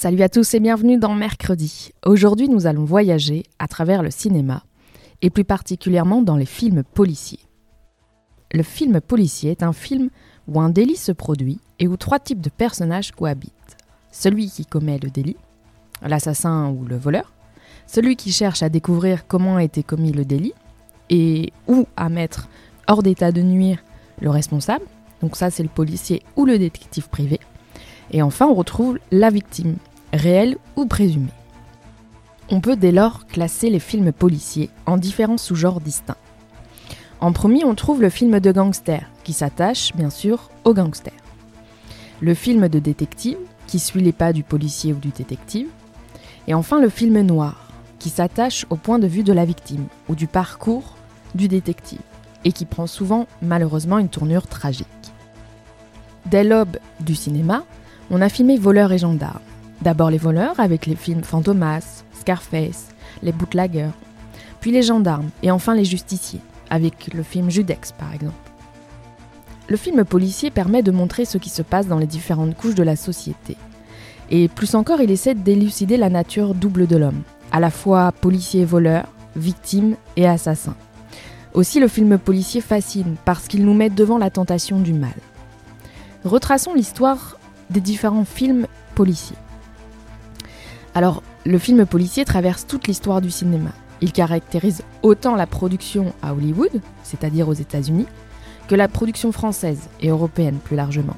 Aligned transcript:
Salut 0.00 0.22
à 0.22 0.28
tous 0.28 0.54
et 0.54 0.60
bienvenue 0.60 0.96
dans 0.96 1.16
Mercredi. 1.16 1.90
Aujourd'hui, 2.06 2.48
nous 2.48 2.68
allons 2.68 2.84
voyager 2.84 3.42
à 3.58 3.66
travers 3.66 4.04
le 4.04 4.12
cinéma 4.12 4.62
et 5.22 5.28
plus 5.28 5.42
particulièrement 5.42 6.22
dans 6.22 6.36
les 6.36 6.46
films 6.46 6.84
policiers. 6.84 7.40
Le 8.52 8.62
film 8.62 9.00
policier 9.00 9.50
est 9.50 9.64
un 9.64 9.72
film 9.72 10.10
où 10.46 10.60
un 10.60 10.68
délit 10.68 10.94
se 10.94 11.10
produit 11.10 11.58
et 11.80 11.88
où 11.88 11.96
trois 11.96 12.20
types 12.20 12.40
de 12.40 12.48
personnages 12.48 13.10
cohabitent. 13.10 13.76
Celui 14.12 14.48
qui 14.48 14.64
commet 14.64 15.00
le 15.00 15.10
délit, 15.10 15.36
l'assassin 16.00 16.68
ou 16.70 16.84
le 16.84 16.96
voleur, 16.96 17.32
celui 17.88 18.14
qui 18.14 18.30
cherche 18.30 18.62
à 18.62 18.68
découvrir 18.68 19.26
comment 19.26 19.56
a 19.56 19.64
été 19.64 19.82
commis 19.82 20.12
le 20.12 20.24
délit 20.24 20.54
et 21.10 21.52
où 21.66 21.88
à 21.96 22.08
mettre 22.08 22.48
hors 22.86 23.02
d'état 23.02 23.32
de 23.32 23.42
nuire 23.42 23.82
le 24.20 24.30
responsable, 24.30 24.84
donc 25.22 25.34
ça 25.34 25.50
c'est 25.50 25.64
le 25.64 25.68
policier 25.68 26.22
ou 26.36 26.46
le 26.46 26.56
détective 26.56 27.08
privé, 27.08 27.40
et 28.12 28.22
enfin 28.22 28.46
on 28.46 28.54
retrouve 28.54 28.98
la 29.10 29.30
victime, 29.30 29.76
réelle 30.12 30.56
ou 30.76 30.86
présumée. 30.86 31.28
On 32.50 32.60
peut 32.60 32.76
dès 32.76 32.92
lors 32.92 33.26
classer 33.26 33.68
les 33.68 33.78
films 33.78 34.12
policiers 34.12 34.70
en 34.86 34.96
différents 34.96 35.38
sous-genres 35.38 35.80
distincts. 35.80 36.16
En 37.20 37.32
premier, 37.32 37.64
on 37.64 37.74
trouve 37.74 38.00
le 38.00 38.10
film 38.10 38.40
de 38.40 38.52
gangster, 38.52 39.10
qui 39.24 39.32
s'attache 39.32 39.92
bien 39.94 40.08
sûr 40.08 40.50
au 40.64 40.72
gangster. 40.72 41.12
Le 42.20 42.34
film 42.34 42.68
de 42.68 42.78
détective, 42.78 43.38
qui 43.66 43.78
suit 43.78 44.00
les 44.00 44.12
pas 44.12 44.32
du 44.32 44.42
policier 44.42 44.92
ou 44.92 44.96
du 44.96 45.08
détective. 45.08 45.68
Et 46.46 46.54
enfin 46.54 46.80
le 46.80 46.88
film 46.88 47.20
noir, 47.20 47.70
qui 47.98 48.08
s'attache 48.08 48.64
au 48.70 48.76
point 48.76 48.98
de 48.98 49.06
vue 49.06 49.24
de 49.24 49.32
la 49.32 49.44
victime 49.44 49.86
ou 50.08 50.14
du 50.14 50.26
parcours 50.26 50.96
du 51.34 51.48
détective, 51.48 52.00
et 52.44 52.52
qui 52.52 52.64
prend 52.64 52.86
souvent 52.86 53.26
malheureusement 53.42 53.98
une 53.98 54.08
tournure 54.08 54.46
tragique. 54.46 54.86
Dès 56.26 56.44
l'aube 56.44 56.78
du 57.00 57.14
cinéma, 57.14 57.64
on 58.10 58.22
a 58.22 58.28
filmé 58.28 58.56
voleurs 58.56 58.92
et 58.92 58.98
gendarmes. 58.98 59.40
D'abord 59.82 60.10
les 60.10 60.18
voleurs 60.18 60.58
avec 60.58 60.86
les 60.86 60.96
films 60.96 61.22
Fantomas, 61.22 62.04
Scarface, 62.18 62.88
les 63.22 63.32
bootleggers, 63.32 63.90
puis 64.60 64.72
les 64.72 64.82
gendarmes 64.82 65.30
et 65.42 65.50
enfin 65.50 65.74
les 65.74 65.84
justiciers 65.84 66.40
avec 66.70 67.12
le 67.14 67.22
film 67.22 67.50
Judex 67.50 67.92
par 67.92 68.12
exemple. 68.12 68.34
Le 69.68 69.76
film 69.76 70.04
policier 70.04 70.50
permet 70.50 70.82
de 70.82 70.90
montrer 70.90 71.24
ce 71.24 71.38
qui 71.38 71.50
se 71.50 71.62
passe 71.62 71.86
dans 71.86 71.98
les 71.98 72.06
différentes 72.06 72.56
couches 72.56 72.74
de 72.74 72.82
la 72.82 72.96
société. 72.96 73.56
Et 74.30 74.48
plus 74.48 74.74
encore, 74.74 75.00
il 75.00 75.10
essaie 75.10 75.34
d'élucider 75.34 75.96
la 75.96 76.08
nature 76.08 76.54
double 76.54 76.86
de 76.86 76.96
l'homme, 76.96 77.22
à 77.52 77.60
la 77.60 77.70
fois 77.70 78.12
policier 78.12 78.62
et 78.62 78.66
voleur, 78.66 79.06
victime 79.36 79.96
et 80.16 80.26
assassin. 80.26 80.74
Aussi, 81.54 81.80
le 81.80 81.88
film 81.88 82.18
policier 82.18 82.60
fascine 82.60 83.16
parce 83.24 83.46
qu'il 83.46 83.64
nous 83.64 83.74
met 83.74 83.90
devant 83.90 84.18
la 84.18 84.30
tentation 84.30 84.80
du 84.80 84.92
mal. 84.92 85.14
Retraçons 86.24 86.74
l'histoire 86.74 87.38
des 87.70 87.80
différents 87.80 88.24
films 88.24 88.66
policiers. 88.94 89.36
Alors, 90.98 91.22
le 91.46 91.58
film 91.58 91.86
policier 91.86 92.24
traverse 92.24 92.66
toute 92.66 92.88
l'histoire 92.88 93.20
du 93.20 93.30
cinéma. 93.30 93.70
Il 94.00 94.10
caractérise 94.10 94.82
autant 95.04 95.36
la 95.36 95.46
production 95.46 96.12
à 96.22 96.34
Hollywood, 96.34 96.80
c'est-à-dire 97.04 97.48
aux 97.48 97.52
États-Unis, 97.52 98.06
que 98.66 98.74
la 98.74 98.88
production 98.88 99.30
française 99.30 99.90
et 100.00 100.08
européenne 100.08 100.58
plus 100.58 100.74
largement. 100.74 101.14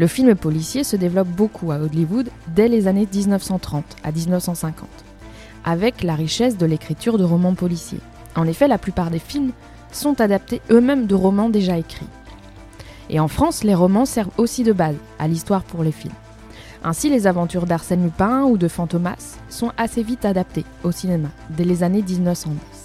Le 0.00 0.08
film 0.08 0.34
policier 0.34 0.82
se 0.82 0.96
développe 0.96 1.28
beaucoup 1.28 1.70
à 1.70 1.78
Hollywood 1.78 2.30
dès 2.48 2.66
les 2.66 2.88
années 2.88 3.06
1930 3.06 3.84
à 4.02 4.10
1950, 4.10 4.88
avec 5.64 6.02
la 6.02 6.16
richesse 6.16 6.58
de 6.58 6.66
l'écriture 6.66 7.16
de 7.16 7.22
romans 7.22 7.54
policiers. 7.54 8.00
En 8.34 8.44
effet, 8.48 8.66
la 8.66 8.76
plupart 8.76 9.12
des 9.12 9.20
films 9.20 9.52
sont 9.92 10.20
adaptés 10.20 10.60
eux-mêmes 10.72 11.06
de 11.06 11.14
romans 11.14 11.48
déjà 11.48 11.78
écrits. 11.78 12.08
Et 13.08 13.20
en 13.20 13.28
France, 13.28 13.62
les 13.62 13.76
romans 13.76 14.04
servent 14.04 14.36
aussi 14.36 14.64
de 14.64 14.72
base 14.72 14.96
à 15.20 15.28
l'histoire 15.28 15.62
pour 15.62 15.84
les 15.84 15.92
films. 15.92 16.12
Ainsi, 16.84 17.08
les 17.08 17.26
aventures 17.26 17.66
d'Arsène 17.66 18.04
Lupin 18.04 18.44
ou 18.44 18.58
de 18.58 18.68
Fantomas 18.68 19.38
sont 19.48 19.72
assez 19.76 20.02
vite 20.02 20.24
adaptées 20.24 20.64
au 20.84 20.92
cinéma, 20.92 21.28
dès 21.50 21.64
les 21.64 21.82
années 21.82 22.02
1910. 22.02 22.75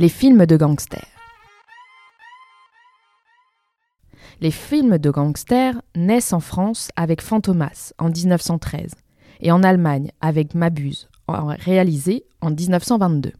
Les 0.00 0.08
films 0.08 0.46
de 0.46 0.56
gangsters. 0.56 1.04
Les 4.40 4.50
films 4.50 4.96
de 4.96 5.10
gangsters 5.10 5.82
naissent 5.94 6.32
en 6.32 6.40
France 6.40 6.90
avec 6.96 7.20
Fantomas 7.20 7.92
en 7.98 8.08
1913 8.08 8.94
et 9.42 9.52
en 9.52 9.62
Allemagne 9.62 10.10
avec 10.22 10.54
Mabuse, 10.54 11.10
réalisé 11.28 12.24
en 12.40 12.50
1922. 12.50 13.32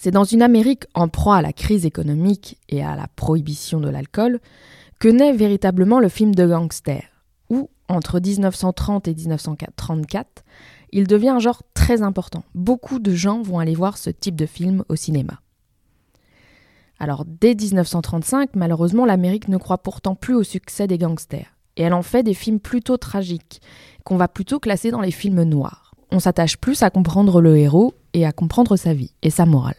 C'est 0.00 0.12
dans 0.12 0.22
une 0.22 0.42
Amérique 0.42 0.84
en 0.94 1.08
proie 1.08 1.38
à 1.38 1.42
la 1.42 1.52
crise 1.52 1.84
économique 1.84 2.58
et 2.68 2.84
à 2.84 2.94
la 2.94 3.08
prohibition 3.16 3.80
de 3.80 3.88
l'alcool 3.88 4.38
que 5.00 5.08
naît 5.08 5.32
véritablement 5.32 5.98
le 5.98 6.08
film 6.08 6.32
de 6.32 6.46
gangster, 6.46 7.02
où, 7.50 7.70
entre 7.88 8.20
1930 8.20 9.08
et 9.08 9.14
1934, 9.14 10.44
il 10.92 11.08
devient 11.08 11.30
un 11.30 11.40
genre 11.40 11.64
très 11.74 12.02
important. 12.02 12.44
Beaucoup 12.54 13.00
de 13.00 13.12
gens 13.12 13.42
vont 13.42 13.58
aller 13.58 13.74
voir 13.74 13.98
ce 13.98 14.10
type 14.10 14.36
de 14.36 14.46
film 14.46 14.84
au 14.88 14.94
cinéma. 14.94 15.40
Alors 16.98 17.24
dès 17.26 17.54
1935, 17.54 18.50
malheureusement, 18.54 19.06
l'Amérique 19.06 19.48
ne 19.48 19.56
croit 19.56 19.78
pourtant 19.78 20.14
plus 20.14 20.34
au 20.34 20.42
succès 20.42 20.86
des 20.86 20.98
gangsters, 20.98 21.56
et 21.76 21.82
elle 21.82 21.94
en 21.94 22.02
fait 22.02 22.22
des 22.22 22.34
films 22.34 22.60
plutôt 22.60 22.96
tragiques, 22.96 23.60
qu'on 24.04 24.16
va 24.16 24.28
plutôt 24.28 24.58
classer 24.58 24.90
dans 24.90 25.00
les 25.00 25.12
films 25.12 25.42
noirs. 25.42 25.94
On 26.10 26.20
s'attache 26.20 26.56
plus 26.56 26.82
à 26.82 26.90
comprendre 26.90 27.40
le 27.40 27.56
héros 27.56 27.94
et 28.14 28.26
à 28.26 28.32
comprendre 28.32 28.76
sa 28.76 28.94
vie 28.94 29.12
et 29.22 29.30
sa 29.30 29.46
morale. 29.46 29.76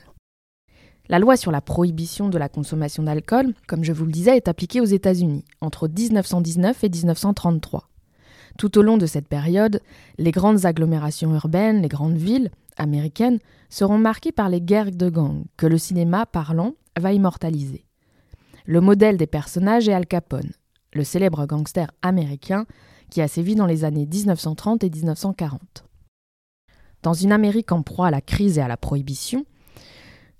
La 1.09 1.17
loi 1.17 1.35
sur 1.37 1.51
la 1.51 1.59
prohibition 1.59 2.29
de 2.29 2.37
la 2.37 2.49
consommation 2.49 3.01
d'alcool, 3.01 3.55
comme 3.67 3.83
je 3.83 3.91
vous 3.91 4.05
le 4.05 4.11
disais, 4.11 4.37
est 4.37 4.47
appliquée 4.47 4.79
aux 4.79 4.85
États-Unis 4.85 5.43
entre 5.59 5.87
1919 5.87 6.83
et 6.83 6.89
1933. 6.89 7.89
Tout 8.59 8.77
au 8.77 8.83
long 8.83 8.97
de 8.97 9.07
cette 9.07 9.27
période, 9.27 9.81
les 10.19 10.31
grandes 10.31 10.65
agglomérations 10.65 11.33
urbaines, 11.33 11.81
les 11.81 11.87
grandes 11.87 12.17
villes 12.17 12.51
américaines 12.77 13.39
seront 13.69 13.97
marquées 13.97 14.31
par 14.31 14.49
les 14.49 14.61
guerres 14.61 14.91
de 14.91 15.09
gangs 15.09 15.45
que 15.57 15.65
le 15.65 15.79
cinéma 15.79 16.27
parlant 16.27 16.73
va 16.99 17.13
immortaliser. 17.13 17.85
Le 18.65 18.81
modèle 18.81 19.17
des 19.17 19.27
personnages 19.27 19.89
est 19.89 19.93
Al 19.93 20.05
Capone, 20.05 20.51
le 20.93 21.03
célèbre 21.03 21.45
gangster 21.45 21.91
américain 22.01 22.65
qui 23.09 23.21
a 23.21 23.27
sévi 23.27 23.55
dans 23.55 23.65
les 23.65 23.83
années 23.83 24.05
1930 24.05 24.83
et 24.83 24.89
1940. 24.89 25.85
Dans 27.01 27.13
une 27.13 27.31
Amérique 27.31 27.71
en 27.71 27.81
proie 27.81 28.07
à 28.07 28.11
la 28.11 28.21
crise 28.21 28.57
et 28.57 28.61
à 28.61 28.67
la 28.67 28.77
prohibition, 28.77 29.45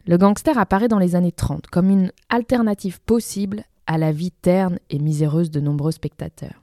le 0.06 0.18
gangster 0.18 0.58
apparaît 0.58 0.88
dans 0.88 1.00
les 1.00 1.16
années 1.16 1.32
30 1.32 1.68
comme 1.68 1.90
une 1.90 2.12
alternative 2.30 3.02
possible 3.02 3.64
à 3.88 3.98
la 3.98 4.12
vie 4.12 4.32
terne 4.32 4.80
et 4.90 5.00
miséreuse 5.00 5.52
de 5.52 5.60
nombreux 5.60 5.92
spectateurs. 5.92 6.62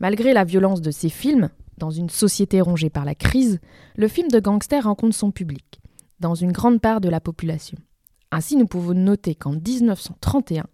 Malgré 0.00 0.32
la 0.32 0.44
violence 0.44 0.80
de 0.80 0.90
ces 0.90 1.10
films, 1.10 1.50
dans 1.76 1.90
une 1.90 2.10
société 2.10 2.60
rongée 2.60 2.90
par 2.90 3.04
la 3.04 3.14
crise, 3.14 3.60
le 3.96 4.08
film 4.08 4.28
de 4.28 4.40
gangster 4.40 4.84
rencontre 4.84 5.14
son 5.14 5.30
public. 5.30 5.80
dans 6.20 6.34
une 6.34 6.52
grande 6.52 6.82
part 6.82 7.00
de 7.00 7.08
la 7.08 7.18
population. 7.18 7.78
Ainsi, 8.32 8.56
nous 8.56 8.66
pouvons 8.66 8.94
noter 8.94 9.34
qu'en 9.34 9.52
1931, 9.52 10.66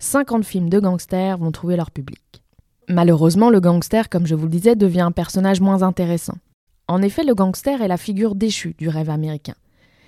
50 0.00 0.44
films 0.44 0.68
de 0.68 0.80
gangsters 0.80 1.38
vont 1.38 1.52
trouver 1.52 1.76
leur 1.76 1.90
public. 1.90 2.42
Malheureusement, 2.88 3.50
le 3.50 3.60
gangster, 3.60 4.08
comme 4.08 4.26
je 4.26 4.34
vous 4.34 4.44
le 4.44 4.50
disais, 4.50 4.74
devient 4.74 5.02
un 5.02 5.12
personnage 5.12 5.60
moins 5.60 5.82
intéressant. 5.82 6.36
En 6.88 7.02
effet, 7.02 7.22
le 7.22 7.34
gangster 7.34 7.82
est 7.82 7.88
la 7.88 7.98
figure 7.98 8.34
déchue 8.34 8.74
du 8.78 8.88
rêve 8.88 9.10
américain. 9.10 9.54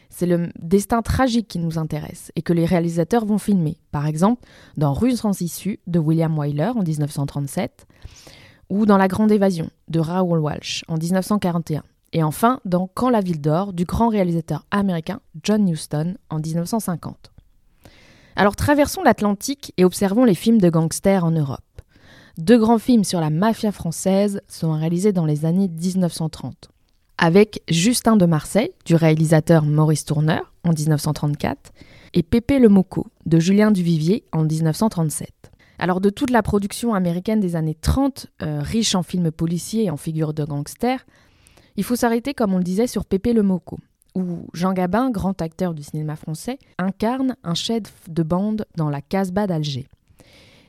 C'est 0.08 0.26
le 0.26 0.48
destin 0.58 1.02
tragique 1.02 1.46
qui 1.46 1.58
nous 1.58 1.78
intéresse 1.78 2.32
et 2.34 2.42
que 2.42 2.52
les 2.52 2.64
réalisateurs 2.64 3.26
vont 3.26 3.38
filmer. 3.38 3.76
Par 3.92 4.06
exemple, 4.06 4.42
dans 4.76 4.92
Rue 4.92 5.16
sans 5.16 5.40
issue 5.40 5.78
de 5.86 5.98
William 6.00 6.36
Wyler 6.36 6.72
en 6.74 6.82
1937 6.82 7.86
ou 8.70 8.86
dans 8.86 8.96
La 8.96 9.08
Grande 9.08 9.30
Évasion 9.30 9.70
de 9.88 10.00
Raoul 10.00 10.40
Walsh 10.40 10.84
en 10.88 10.96
1941. 10.96 11.84
Et 12.12 12.22
enfin, 12.22 12.60
dans 12.64 12.88
Quand 12.92 13.10
la 13.10 13.20
ville 13.20 13.40
dort 13.40 13.72
du 13.72 13.84
grand 13.84 14.08
réalisateur 14.08 14.64
américain 14.70 15.20
John 15.42 15.68
Huston 15.68 16.16
en 16.28 16.38
1950. 16.38 17.30
Alors 18.36 18.56
traversons 18.56 19.02
l'Atlantique 19.02 19.72
et 19.76 19.84
observons 19.84 20.24
les 20.24 20.34
films 20.34 20.60
de 20.60 20.70
gangsters 20.70 21.24
en 21.24 21.30
Europe. 21.30 21.60
Deux 22.38 22.58
grands 22.58 22.78
films 22.78 23.04
sur 23.04 23.20
la 23.20 23.30
mafia 23.30 23.70
française 23.70 24.40
sont 24.48 24.72
réalisés 24.72 25.12
dans 25.12 25.26
les 25.26 25.44
années 25.44 25.68
1930 25.68 26.70
avec 27.20 27.62
Justin 27.68 28.16
de 28.16 28.24
Marseille, 28.24 28.72
du 28.86 28.94
réalisateur 28.94 29.66
Maurice 29.66 30.06
Tourneur, 30.06 30.54
en 30.64 30.70
1934, 30.70 31.70
et 32.14 32.22
Pépé 32.22 32.58
le 32.58 32.70
Moco, 32.70 33.08
de 33.26 33.38
Julien 33.38 33.70
Duvivier, 33.70 34.24
en 34.32 34.44
1937. 34.44 35.30
Alors 35.78 36.00
de 36.00 36.08
toute 36.08 36.30
la 36.30 36.42
production 36.42 36.94
américaine 36.94 37.40
des 37.40 37.56
années 37.56 37.76
30, 37.78 38.28
euh, 38.42 38.60
riche 38.62 38.94
en 38.94 39.02
films 39.02 39.30
policiers 39.30 39.84
et 39.84 39.90
en 39.90 39.98
figures 39.98 40.32
de 40.32 40.44
gangsters, 40.44 41.04
il 41.80 41.82
faut 41.82 41.96
s'arrêter, 41.96 42.34
comme 42.34 42.52
on 42.52 42.58
le 42.58 42.62
disait, 42.62 42.86
sur 42.86 43.06
Pépé 43.06 43.32
le 43.32 43.42
Moco, 43.42 43.78
où 44.14 44.48
Jean 44.52 44.74
Gabin, 44.74 45.08
grand 45.08 45.40
acteur 45.40 45.72
du 45.72 45.82
cinéma 45.82 46.14
français, 46.14 46.58
incarne 46.76 47.36
un 47.42 47.54
chef 47.54 47.84
de 48.06 48.22
bande 48.22 48.66
dans 48.76 48.90
la 48.90 49.00
Casbah 49.00 49.46
d'Alger. 49.46 49.88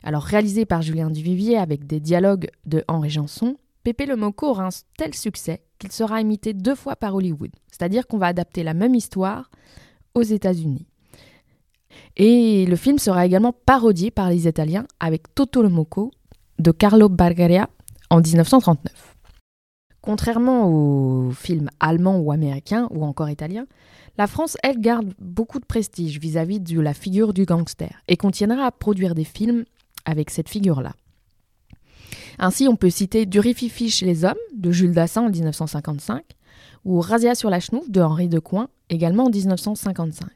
Alors 0.03 0.23
réalisé 0.23 0.65
par 0.65 0.81
Julien 0.81 1.09
Duvivier 1.09 1.57
avec 1.57 1.85
des 1.85 1.99
dialogues 1.99 2.49
de 2.65 2.85
Henri 2.87 3.09
Janson, 3.09 3.57
Pépé 3.83 4.05
le 4.05 4.15
Moco 4.15 4.47
aura 4.47 4.67
un 4.67 4.69
tel 4.95 5.13
succès 5.13 5.61
qu'il 5.79 5.91
sera 5.91 6.21
imité 6.21 6.53
deux 6.53 6.75
fois 6.75 6.95
par 6.95 7.13
Hollywood. 7.13 7.51
C'est-à-dire 7.69 8.07
qu'on 8.07 8.17
va 8.17 8.27
adapter 8.27 8.63
la 8.63 8.73
même 8.73 8.95
histoire 8.95 9.51
aux 10.15 10.23
États-Unis. 10.23 10.85
Et 12.15 12.65
le 12.65 12.75
film 12.77 12.99
sera 12.99 13.25
également 13.25 13.51
parodié 13.51 14.11
par 14.11 14.29
les 14.29 14.47
Italiens 14.47 14.85
avec 15.01 15.35
Toto 15.35 15.61
le 15.61 15.67
Moco 15.67 16.09
de 16.57 16.71
Carlo 16.71 17.09
Bargaria 17.09 17.67
en 18.09 18.21
1939. 18.21 19.17
Contrairement 20.01 20.67
aux 20.67 21.31
films 21.31 21.69
allemands 21.79 22.17
ou 22.17 22.31
américains 22.31 22.87
ou 22.91 23.03
encore 23.03 23.29
italiens, 23.29 23.67
la 24.17 24.27
France, 24.27 24.57
elle, 24.63 24.79
garde 24.79 25.13
beaucoup 25.19 25.59
de 25.59 25.65
prestige 25.65 26.19
vis-à-vis 26.19 26.59
-vis 26.59 26.75
de 26.75 26.81
la 26.81 26.93
figure 26.93 27.33
du 27.33 27.45
gangster 27.45 28.01
et 28.07 28.17
continuera 28.17 28.65
à 28.65 28.71
produire 28.71 29.15
des 29.15 29.23
films 29.23 29.63
avec 30.05 30.29
cette 30.29 30.49
figure-là. 30.49 30.93
Ainsi, 32.39 32.67
on 32.67 32.75
peut 32.75 32.89
citer 32.89 33.25
Durififi 33.25 33.89
chez 33.89 34.05
les 34.05 34.25
hommes 34.25 34.33
de 34.55 34.71
Jules 34.71 34.93
Dassin 34.93 35.23
en 35.23 35.29
1955 35.29 36.23
ou 36.85 36.99
Razia 36.99 37.35
sur 37.35 37.49
la 37.49 37.59
chenouf 37.59 37.89
de 37.89 38.01
Henri 38.01 38.27
Decoing 38.27 38.67
également 38.89 39.25
en 39.25 39.29
1955. 39.29 40.29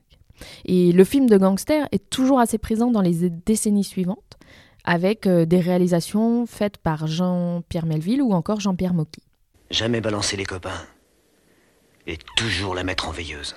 Et 0.66 0.92
le 0.92 1.04
film 1.04 1.28
de 1.28 1.38
gangster 1.38 1.88
est 1.92 2.10
toujours 2.10 2.40
assez 2.40 2.58
présent 2.58 2.92
dans 2.92 3.02
les 3.02 3.30
décennies 3.30 3.84
suivantes 3.84 4.38
avec 4.84 5.26
euh, 5.26 5.46
des 5.46 5.60
réalisations 5.60 6.46
faites 6.46 6.78
par 6.78 7.08
Jean-Pierre 7.08 7.86
Melville 7.86 8.22
ou 8.22 8.34
encore 8.34 8.60
Jean-Pierre 8.60 8.94
Mocky. 8.94 9.24
Jamais 9.72 10.02
balancer 10.02 10.38
les 10.38 10.46
copains 10.46 10.86
et 12.08 12.18
toujours 12.38 12.76
la 12.76 12.84
mettre 12.84 13.08
en 13.08 13.12
veilleuse. 13.12 13.56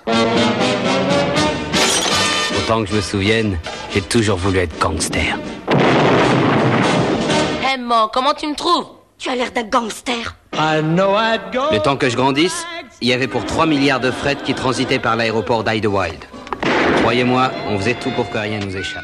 Autant 2.57 2.83
que 2.83 2.89
je 2.89 2.95
me 2.95 3.01
souvienne, 3.01 3.59
j'ai 3.93 4.01
toujours 4.01 4.37
voulu 4.37 4.59
être 4.59 4.77
gangster 4.79 5.37
comment 8.11 8.33
tu 8.33 8.47
me 8.47 8.55
trouves? 8.55 8.87
Tu 9.17 9.29
as 9.29 9.35
l'air 9.35 9.51
d'un 9.51 9.63
gangster. 9.63 10.35
Le 10.53 11.77
temps 11.79 11.97
que 11.97 12.09
je 12.09 12.15
grandisse, 12.15 12.65
il 13.01 13.07
y 13.07 13.13
avait 13.13 13.27
pour 13.27 13.45
3 13.45 13.65
milliards 13.65 13.99
de 13.99 14.11
fret 14.11 14.37
qui 14.37 14.53
transitaient 14.53 14.99
par 14.99 15.15
l'aéroport 15.15 15.63
d'Idlewild. 15.63 16.23
Croyez-moi, 17.01 17.51
on 17.67 17.77
faisait 17.77 17.95
tout 17.95 18.11
pour 18.11 18.29
que 18.29 18.37
rien 18.37 18.59
nous 18.59 18.75
échappe. 18.75 19.03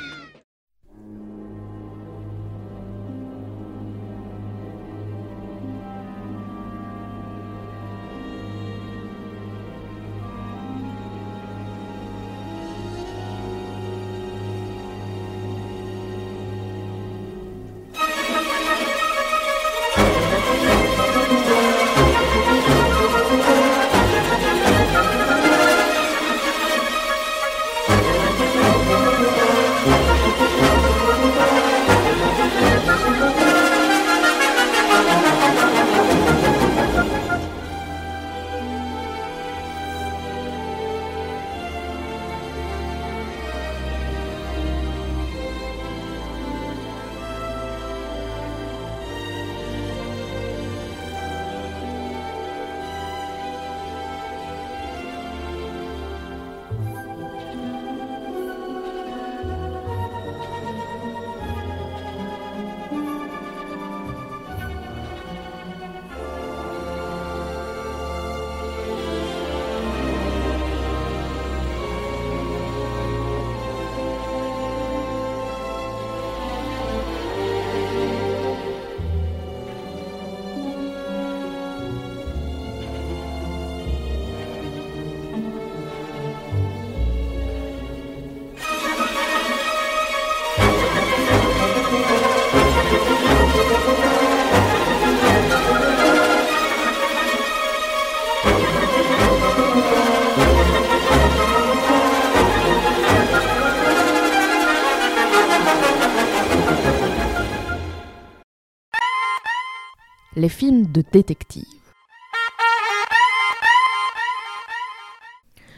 Films 110.49 110.87
de 110.91 111.03
détective. 111.11 111.63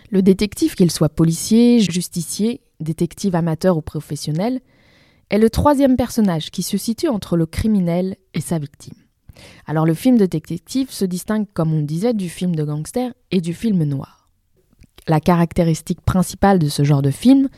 Le 0.09 0.21
détective, 0.21 0.75
qu'il 0.75 0.91
soit 0.91 1.09
policier, 1.09 1.79
justicier, 1.79 2.62
détective 2.79 3.36
amateur 3.36 3.77
ou 3.77 3.81
professionnel, 3.81 4.62
est 5.29 5.38
le 5.38 5.50
troisième 5.50 5.97
personnage 5.97 6.51
qui 6.51 6.63
se 6.63 6.77
situe 6.77 7.09
entre 7.09 7.36
le 7.36 7.45
criminel 7.45 8.15
et 8.33 8.41
sa 8.41 8.59
victime. 8.59 8.95
Alors 9.65 9.86
le 9.86 9.93
film 9.93 10.17
de 10.17 10.25
détective 10.25 10.91
se 10.91 11.05
distingue, 11.05 11.45
comme 11.53 11.74
on 11.74 11.79
le 11.79 11.83
disait, 11.83 12.13
du 12.13 12.29
film 12.29 12.55
de 12.55 12.63
gangster 12.63 13.13
et 13.31 13.41
du 13.41 13.53
film 13.53 13.83
noir. 13.83 14.29
La 15.07 15.19
caractéristique 15.19 16.01
principale 16.01 16.59
de 16.59 16.69
ce 16.69 16.83
genre 16.83 17.01
de 17.01 17.12
film 17.12 17.50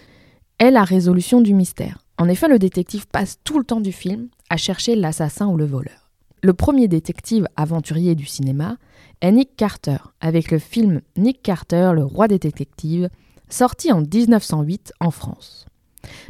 est 0.59 0.71
la 0.71 0.83
résolution 0.83 1.41
du 1.41 1.53
mystère. 1.53 1.99
En 2.17 2.27
effet, 2.27 2.47
le 2.47 2.59
détective 2.59 3.07
passe 3.07 3.37
tout 3.43 3.59
le 3.59 3.63
temps 3.63 3.79
du 3.79 3.91
film 3.91 4.27
à 4.49 4.57
chercher 4.57 4.95
l'assassin 4.95 5.47
ou 5.47 5.55
le 5.55 5.65
voleur. 5.65 5.98
Le 6.41 6.53
premier 6.53 6.87
détective 6.87 7.47
aventurier 7.57 8.15
du 8.15 8.25
cinéma 8.25 8.77
est 9.19 9.31
Nick 9.31 9.57
Carter, 9.57 9.97
avec 10.21 10.51
le 10.51 10.59
film 10.59 11.01
Nick 11.17 11.41
Carter, 11.41 11.91
le 11.93 12.05
roi 12.05 12.29
des 12.29 12.39
détectives, 12.39 13.09
sorti 13.49 13.91
en 13.91 14.01
1908 14.01 14.93
en 15.01 15.11
France. 15.11 15.65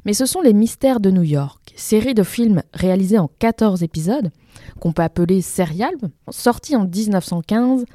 Mais 0.05 0.13
ce 0.13 0.25
sont 0.25 0.41
les 0.41 0.53
mystères 0.53 0.99
de 0.99 1.11
New 1.11 1.21
York, 1.21 1.73
série 1.75 2.15
de 2.15 2.23
films 2.23 2.63
réalisés 2.73 3.19
en 3.19 3.29
14 3.37 3.83
épisodes, 3.83 4.31
qu'on 4.79 4.93
peut 4.93 5.03
appeler 5.03 5.43
serial, 5.43 5.93
sorti 6.29 6.75
en 6.75 6.85
1915 6.85 7.85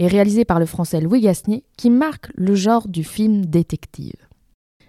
et 0.00 0.08
réalisé 0.08 0.44
par 0.44 0.58
le 0.58 0.66
français 0.66 1.00
Louis 1.00 1.20
Gasnier, 1.20 1.62
qui 1.76 1.90
marque 1.90 2.32
le 2.34 2.56
genre 2.56 2.88
du 2.88 3.04
film 3.04 3.46
détective. 3.46 4.16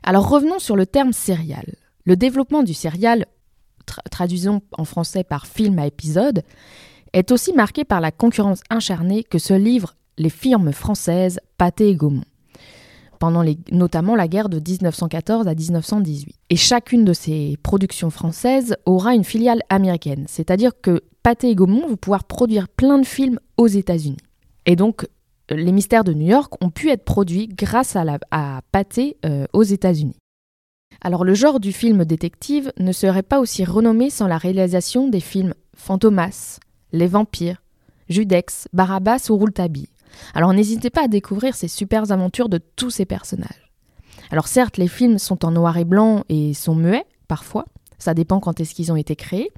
Alors 0.01 0.27
revenons 0.27 0.57
sur 0.59 0.75
le 0.75 0.87
terme 0.87 1.13
serial. 1.13 1.75
Le 2.03 2.15
développement 2.15 2.63
du 2.63 2.73
serial, 2.73 3.27
traduisons 4.11 4.61
en 4.77 4.85
français 4.85 5.23
par 5.23 5.47
film 5.47 5.79
à 5.79 5.87
épisode, 5.87 6.43
est 7.13 7.31
aussi 7.31 7.53
marqué 7.53 7.83
par 7.83 8.01
la 8.01 8.11
concurrence 8.11 8.61
incharnée 8.69 9.23
que 9.23 9.37
se 9.37 9.53
livrent 9.53 9.95
les 10.17 10.29
firmes 10.29 10.71
françaises 10.71 11.39
Pathé 11.57 11.89
et 11.89 11.95
Gaumont 11.95 12.23
pendant 13.23 13.45
notamment 13.71 14.17
la 14.17 14.27
guerre 14.27 14.49
de 14.49 14.57
1914 14.59 15.47
à 15.47 15.55
1918. 15.55 16.35
Et 16.49 16.57
chacune 16.57 17.05
de 17.05 17.13
ces 17.13 17.57
productions 17.63 18.09
françaises 18.09 18.75
aura 18.85 19.15
une 19.15 19.23
filiale 19.23 19.61
américaine, 19.69 20.25
c'est-à-dire 20.27 20.73
que 20.81 21.01
Pathé 21.23 21.51
et 21.51 21.55
Gaumont 21.55 21.87
vont 21.87 21.95
pouvoir 21.95 22.25
produire 22.25 22.67
plein 22.67 22.99
de 22.99 23.05
films 23.05 23.39
aux 23.55 23.67
États-Unis. 23.67 24.17
Et 24.65 24.75
donc, 24.75 25.07
les 25.49 25.71
mystères 25.71 26.03
de 26.03 26.13
New 26.13 26.27
York 26.27 26.53
ont 26.61 26.69
pu 26.69 26.89
être 26.89 27.05
produits 27.05 27.47
grâce 27.47 27.95
à, 27.95 28.03
la, 28.03 28.19
euh, 29.25 29.45
aux 29.53 29.63
États-Unis. 29.63 30.17
Alors, 31.01 31.25
le 31.25 31.33
genre 31.33 31.59
du 31.59 31.71
film 31.71 32.05
détective 32.05 32.71
ne 32.77 32.91
serait 32.91 33.23
pas 33.23 33.39
aussi 33.39 33.65
renommé 33.65 34.09
sans 34.09 34.27
la 34.27 34.37
réalisation 34.37 35.07
des 35.07 35.19
films 35.19 35.53
Fantomas, 35.75 36.59
Les 36.91 37.07
Vampires, 37.07 37.61
Judex, 38.09 38.67
Barabbas 38.73 39.27
ou 39.29 39.37
Rouletabille. 39.37 39.89
Alors 40.33 40.53
n'hésitez 40.53 40.89
pas 40.89 41.05
à 41.05 41.07
découvrir 41.07 41.55
ces 41.55 41.67
super 41.67 42.11
aventures 42.11 42.49
de 42.49 42.59
tous 42.75 42.91
ces 42.91 43.05
personnages. 43.05 43.71
Alors 44.31 44.47
certes, 44.47 44.77
les 44.77 44.87
films 44.87 45.17
sont 45.17 45.45
en 45.45 45.51
noir 45.51 45.77
et 45.77 45.85
blanc 45.85 46.23
et 46.29 46.53
sont 46.53 46.75
muets, 46.75 47.05
parfois, 47.27 47.65
ça 47.99 48.13
dépend 48.13 48.39
quand 48.39 48.59
est-ce 48.59 48.75
qu'ils 48.75 48.91
ont 48.91 48.95
été 48.95 49.15
créés, 49.15 49.51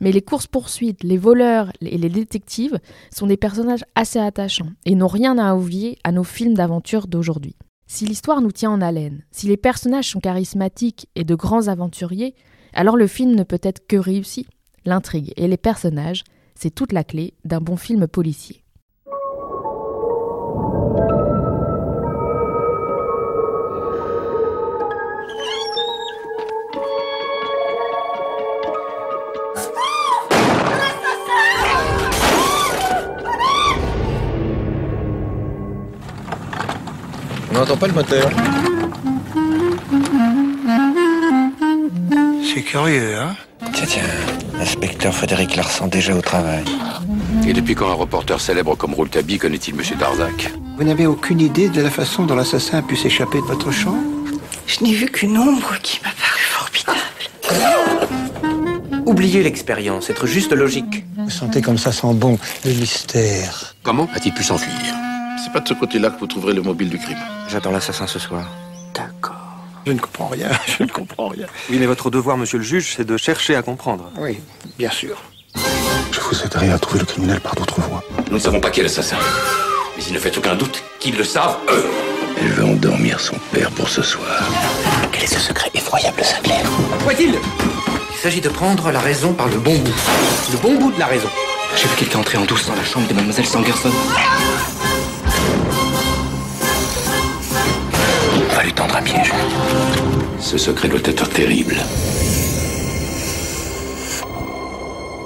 mais 0.00 0.12
les 0.12 0.22
courses-poursuites, 0.22 1.02
les 1.02 1.16
voleurs 1.16 1.72
et 1.80 1.98
les 1.98 2.08
détectives 2.08 2.78
sont 3.10 3.26
des 3.26 3.36
personnages 3.36 3.84
assez 3.94 4.18
attachants 4.18 4.70
et 4.84 4.94
n'ont 4.94 5.06
rien 5.06 5.38
à 5.38 5.54
envier 5.54 5.98
à 6.04 6.12
nos 6.12 6.24
films 6.24 6.54
d'aventure 6.54 7.06
d'aujourd'hui. 7.06 7.56
Si 7.86 8.06
l'histoire 8.06 8.40
nous 8.40 8.52
tient 8.52 8.70
en 8.70 8.80
haleine, 8.80 9.24
si 9.30 9.46
les 9.46 9.56
personnages 9.56 10.10
sont 10.10 10.20
charismatiques 10.20 11.08
et 11.14 11.24
de 11.24 11.34
grands 11.34 11.68
aventuriers, 11.68 12.34
alors 12.72 12.96
le 12.96 13.06
film 13.06 13.34
ne 13.34 13.42
peut 13.42 13.60
être 13.62 13.86
que 13.86 13.96
réussi. 13.96 14.46
L'intrigue 14.84 15.32
et 15.36 15.48
les 15.48 15.56
personnages, 15.56 16.24
c'est 16.54 16.74
toute 16.74 16.92
la 16.92 17.04
clé 17.04 17.34
d'un 17.44 17.60
bon 17.60 17.76
film 17.76 18.06
policier. 18.06 18.63
N'entend 37.64 37.76
pas 37.78 37.86
le 37.86 37.94
moteur. 37.94 38.30
C'est 42.44 42.62
curieux, 42.62 43.16
hein 43.16 43.34
Tiens, 43.72 43.86
tiens, 43.86 44.02
inspecteur 44.60 45.14
Frédéric 45.14 45.56
Larsan 45.56 45.86
déjà 45.88 46.14
au 46.14 46.20
travail. 46.20 46.64
Et 47.46 47.54
depuis 47.54 47.74
quand 47.74 47.90
un 47.90 47.94
reporter 47.94 48.38
célèbre 48.38 48.76
comme 48.76 48.92
Rouletabille 48.92 49.38
connaît-il 49.38 49.74
Monsieur 49.74 49.96
Darzac? 49.96 50.52
Vous 50.76 50.84
n'avez 50.84 51.06
aucune 51.06 51.40
idée 51.40 51.70
de 51.70 51.80
la 51.80 51.90
façon 51.90 52.24
dont 52.24 52.36
l'assassin 52.36 52.78
a 52.78 52.82
pu 52.82 52.96
s'échapper 52.96 53.38
de 53.38 53.46
votre 53.46 53.70
chambre 53.70 54.02
Je 54.66 54.84
n'ai 54.84 54.92
vu 54.92 55.06
qu'une 55.06 55.38
ombre 55.38 55.74
qui 55.82 56.00
m'a 56.02 56.10
paru 56.10 56.42
formidable. 56.50 57.00
Oubliez 59.06 59.42
l'expérience, 59.42 60.10
être 60.10 60.26
juste 60.26 60.52
logique. 60.52 61.06
Vous 61.16 61.30
sentez 61.30 61.62
comme 61.62 61.78
ça 61.78 61.92
sent 61.92 62.12
bon, 62.12 62.38
le 62.66 62.72
mystère. 62.72 63.74
Comment 63.82 64.08
a-t-il 64.14 64.34
pu 64.34 64.42
s'enfuir? 64.42 64.74
C'est 65.42 65.52
pas 65.52 65.60
de 65.60 65.68
ce 65.68 65.74
côté-là 65.74 66.10
que 66.10 66.20
vous 66.20 66.26
trouverez 66.26 66.54
le 66.54 66.62
mobile 66.62 66.88
du 66.88 66.98
crime. 66.98 67.18
J'attends 67.54 67.70
l'assassin 67.70 68.08
ce 68.08 68.18
soir. 68.18 68.42
D'accord. 68.94 69.36
Je 69.86 69.92
ne 69.92 70.00
comprends 70.00 70.26
rien, 70.26 70.48
je 70.66 70.82
ne 70.82 70.88
comprends 70.88 71.28
rien. 71.28 71.46
Oui, 71.70 71.76
mais 71.78 71.86
votre 71.86 72.10
devoir, 72.10 72.36
monsieur 72.36 72.58
le 72.58 72.64
juge, 72.64 72.94
c'est 72.96 73.04
de 73.04 73.16
chercher 73.16 73.54
à 73.54 73.62
comprendre. 73.62 74.10
Oui, 74.18 74.40
bien 74.76 74.90
sûr. 74.90 75.22
Je 76.10 76.18
vous 76.18 76.42
aiderai 76.42 76.72
à 76.72 76.80
trouver 76.80 76.98
le 76.98 77.06
criminel 77.06 77.40
par 77.40 77.54
d'autres 77.54 77.80
voies. 77.80 78.02
Nous 78.26 78.34
ne 78.34 78.38
savons 78.40 78.58
pas 78.58 78.70
qui 78.70 78.80
est 78.80 78.82
l'assassin. 78.82 79.18
Mais 79.96 80.02
il 80.02 80.14
ne 80.14 80.18
fait 80.18 80.36
aucun 80.36 80.56
doute 80.56 80.82
qu'ils 80.98 81.16
le 81.16 81.22
savent, 81.22 81.56
eux. 81.70 81.84
Elle 82.40 82.48
veut 82.48 82.64
endormir 82.64 83.20
son 83.20 83.36
père 83.52 83.70
pour 83.70 83.88
ce 83.88 84.02
soir. 84.02 84.42
Quel 85.12 85.22
est 85.22 85.32
ce 85.32 85.38
secret 85.38 85.70
effroyable, 85.74 86.24
Sinclair 86.24 86.66
Quoi 87.04 87.12
est-il 87.12 87.36
Il 87.36 88.18
s'agit 88.20 88.40
de 88.40 88.48
prendre 88.48 88.90
la 88.90 88.98
raison 88.98 89.32
par 89.32 89.46
le 89.46 89.58
bon 89.58 89.78
bout. 89.78 89.94
Le 90.50 90.58
bon 90.58 90.74
bout 90.76 90.90
de 90.90 90.98
la 90.98 91.06
raison. 91.06 91.28
J'ai 91.76 91.86
vu 91.86 91.94
quelqu'un 91.98 92.18
entrer 92.18 92.36
en 92.36 92.46
douce 92.46 92.66
dans 92.66 92.74
la 92.74 92.84
chambre 92.84 93.06
de 93.06 93.14
mademoiselle 93.14 93.46
Sangerson. 93.46 93.92
Lui 98.64 98.72
tendre 98.72 98.96
un 98.96 99.02
piège. 99.02 99.30
Ce 100.40 100.56
secret 100.56 100.88
doit 100.88 101.00
être 101.04 101.28
terrible. 101.28 101.76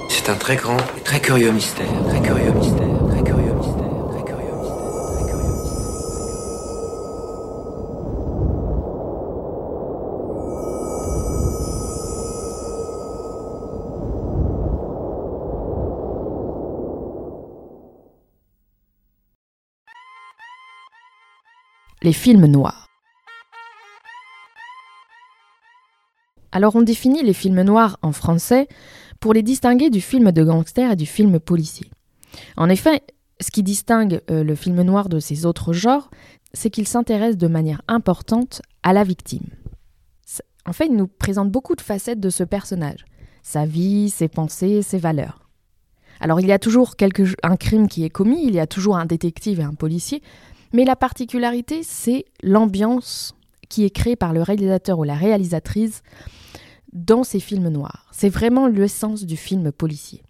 C'est 0.09 0.29
un 0.29 0.35
très 0.35 0.57
grand 0.57 0.77
et 0.97 1.01
très 1.01 1.21
curieux 1.21 1.51
mystère. 1.51 1.87
Très 2.09 2.21
curieux 2.21 2.51
mystère. 2.51 2.87
Très 3.09 3.23
curieux 3.23 3.53
mystère. 3.53 3.87
Très 4.11 4.23
curieux 4.23 4.55
mystère. 4.55 4.81
Très 5.15 5.25
curieux 5.25 5.45
Les 22.01 22.13
films 22.13 22.45
noirs. 22.45 22.88
Alors 26.59 26.75
on 26.75 26.81
définit 26.81 27.23
les 27.23 27.31
films 27.31 27.61
noirs 27.61 27.97
en 28.01 28.11
français 28.11 28.67
pour 29.21 29.33
les 29.33 29.43
distinguer 29.43 29.89
du 29.89 30.01
film 30.01 30.33
de 30.33 30.43
gangster 30.43 30.91
et 30.91 30.95
du 30.97 31.05
film 31.05 31.39
policier. 31.39 31.89
En 32.57 32.67
effet, 32.67 33.01
ce 33.39 33.49
qui 33.49 33.63
distingue 33.63 34.19
euh, 34.29 34.43
le 34.43 34.55
film 34.55 34.81
noir 34.81 35.07
de 35.07 35.21
ces 35.21 35.45
autres 35.45 35.71
genres, 35.71 36.11
c'est 36.53 36.69
qu'il 36.69 36.85
s'intéresse 36.85 37.37
de 37.37 37.47
manière 37.47 37.81
importante 37.87 38.61
à 38.83 38.91
la 38.91 39.05
victime. 39.05 39.47
En 40.65 40.73
fait, 40.73 40.87
il 40.87 40.97
nous 40.97 41.07
présente 41.07 41.49
beaucoup 41.49 41.77
de 41.77 41.81
facettes 41.81 42.19
de 42.19 42.29
ce 42.29 42.43
personnage, 42.43 43.05
sa 43.41 43.65
vie, 43.65 44.09
ses 44.09 44.27
pensées, 44.27 44.81
ses 44.81 44.97
valeurs. 44.97 45.47
Alors 46.19 46.41
il 46.41 46.47
y 46.47 46.51
a 46.51 46.59
toujours 46.59 46.93
un 47.41 47.55
crime 47.55 47.87
qui 47.87 48.03
est 48.03 48.09
commis, 48.09 48.43
il 48.45 48.53
y 48.53 48.59
a 48.59 48.67
toujours 48.67 48.97
un 48.97 49.05
détective 49.05 49.61
et 49.61 49.63
un 49.63 49.75
policier, 49.75 50.21
mais 50.73 50.83
la 50.83 50.97
particularité, 50.97 51.83
c'est 51.83 52.25
l'ambiance 52.43 53.33
qui 53.69 53.85
est 53.85 53.91
créée 53.91 54.17
par 54.17 54.33
le 54.33 54.41
réalisateur 54.41 54.99
ou 54.99 55.05
la 55.05 55.15
réalisatrice 55.15 56.03
dans 56.93 57.23
ces 57.23 57.39
films 57.39 57.69
noirs. 57.69 58.07
C'est 58.11 58.29
vraiment 58.29 58.67
l'essence 58.67 59.25
du 59.25 59.37
film 59.37 59.71
policier. 59.71 60.23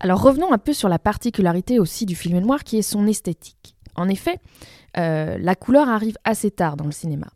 Alors 0.00 0.22
revenons 0.22 0.52
un 0.52 0.58
peu 0.58 0.72
sur 0.72 0.88
la 0.88 0.98
particularité 0.98 1.78
aussi 1.78 2.06
du 2.06 2.14
film 2.14 2.38
noir 2.40 2.64
qui 2.64 2.78
est 2.78 2.82
son 2.82 3.06
esthétique. 3.06 3.76
En 3.94 4.08
effet, 4.08 4.38
euh, 4.98 5.38
la 5.40 5.54
couleur 5.54 5.88
arrive 5.88 6.18
assez 6.24 6.50
tard 6.50 6.76
dans 6.76 6.84
le 6.84 6.92
cinéma. 6.92 7.28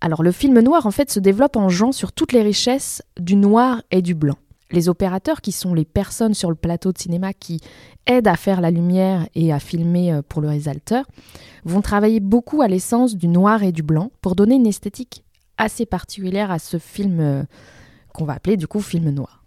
Alors 0.00 0.22
le 0.22 0.32
film 0.32 0.58
noir 0.60 0.86
en 0.86 0.90
fait 0.90 1.10
se 1.10 1.20
développe 1.20 1.56
en 1.56 1.68
jouant 1.68 1.92
sur 1.92 2.12
toutes 2.12 2.32
les 2.32 2.42
richesses 2.42 3.02
du 3.18 3.36
noir 3.36 3.82
et 3.90 4.02
du 4.02 4.14
blanc. 4.14 4.36
Les 4.72 4.88
opérateurs, 4.88 5.42
qui 5.42 5.52
sont 5.52 5.74
les 5.74 5.84
personnes 5.84 6.34
sur 6.34 6.50
le 6.50 6.56
plateau 6.56 6.92
de 6.92 6.98
cinéma 6.98 7.32
qui 7.32 7.60
aident 8.06 8.26
à 8.26 8.36
faire 8.36 8.60
la 8.60 8.72
lumière 8.72 9.28
et 9.34 9.52
à 9.52 9.60
filmer 9.60 10.12
euh, 10.12 10.22
pour 10.28 10.42
le 10.42 10.48
réalisateur, 10.48 11.04
vont 11.64 11.82
travailler 11.82 12.20
beaucoup 12.20 12.62
à 12.62 12.68
l'essence 12.68 13.16
du 13.16 13.28
noir 13.28 13.62
et 13.62 13.70
du 13.70 13.82
blanc 13.82 14.10
pour 14.22 14.34
donner 14.34 14.56
une 14.56 14.66
esthétique 14.66 15.24
assez 15.58 15.86
particulière 15.86 16.50
à 16.50 16.58
ce 16.58 16.78
film 16.78 17.20
euh, 17.20 17.42
qu'on 18.12 18.24
va 18.24 18.34
appeler 18.34 18.56
du 18.56 18.66
coup 18.66 18.80
film 18.80 19.10
noir. 19.10 19.42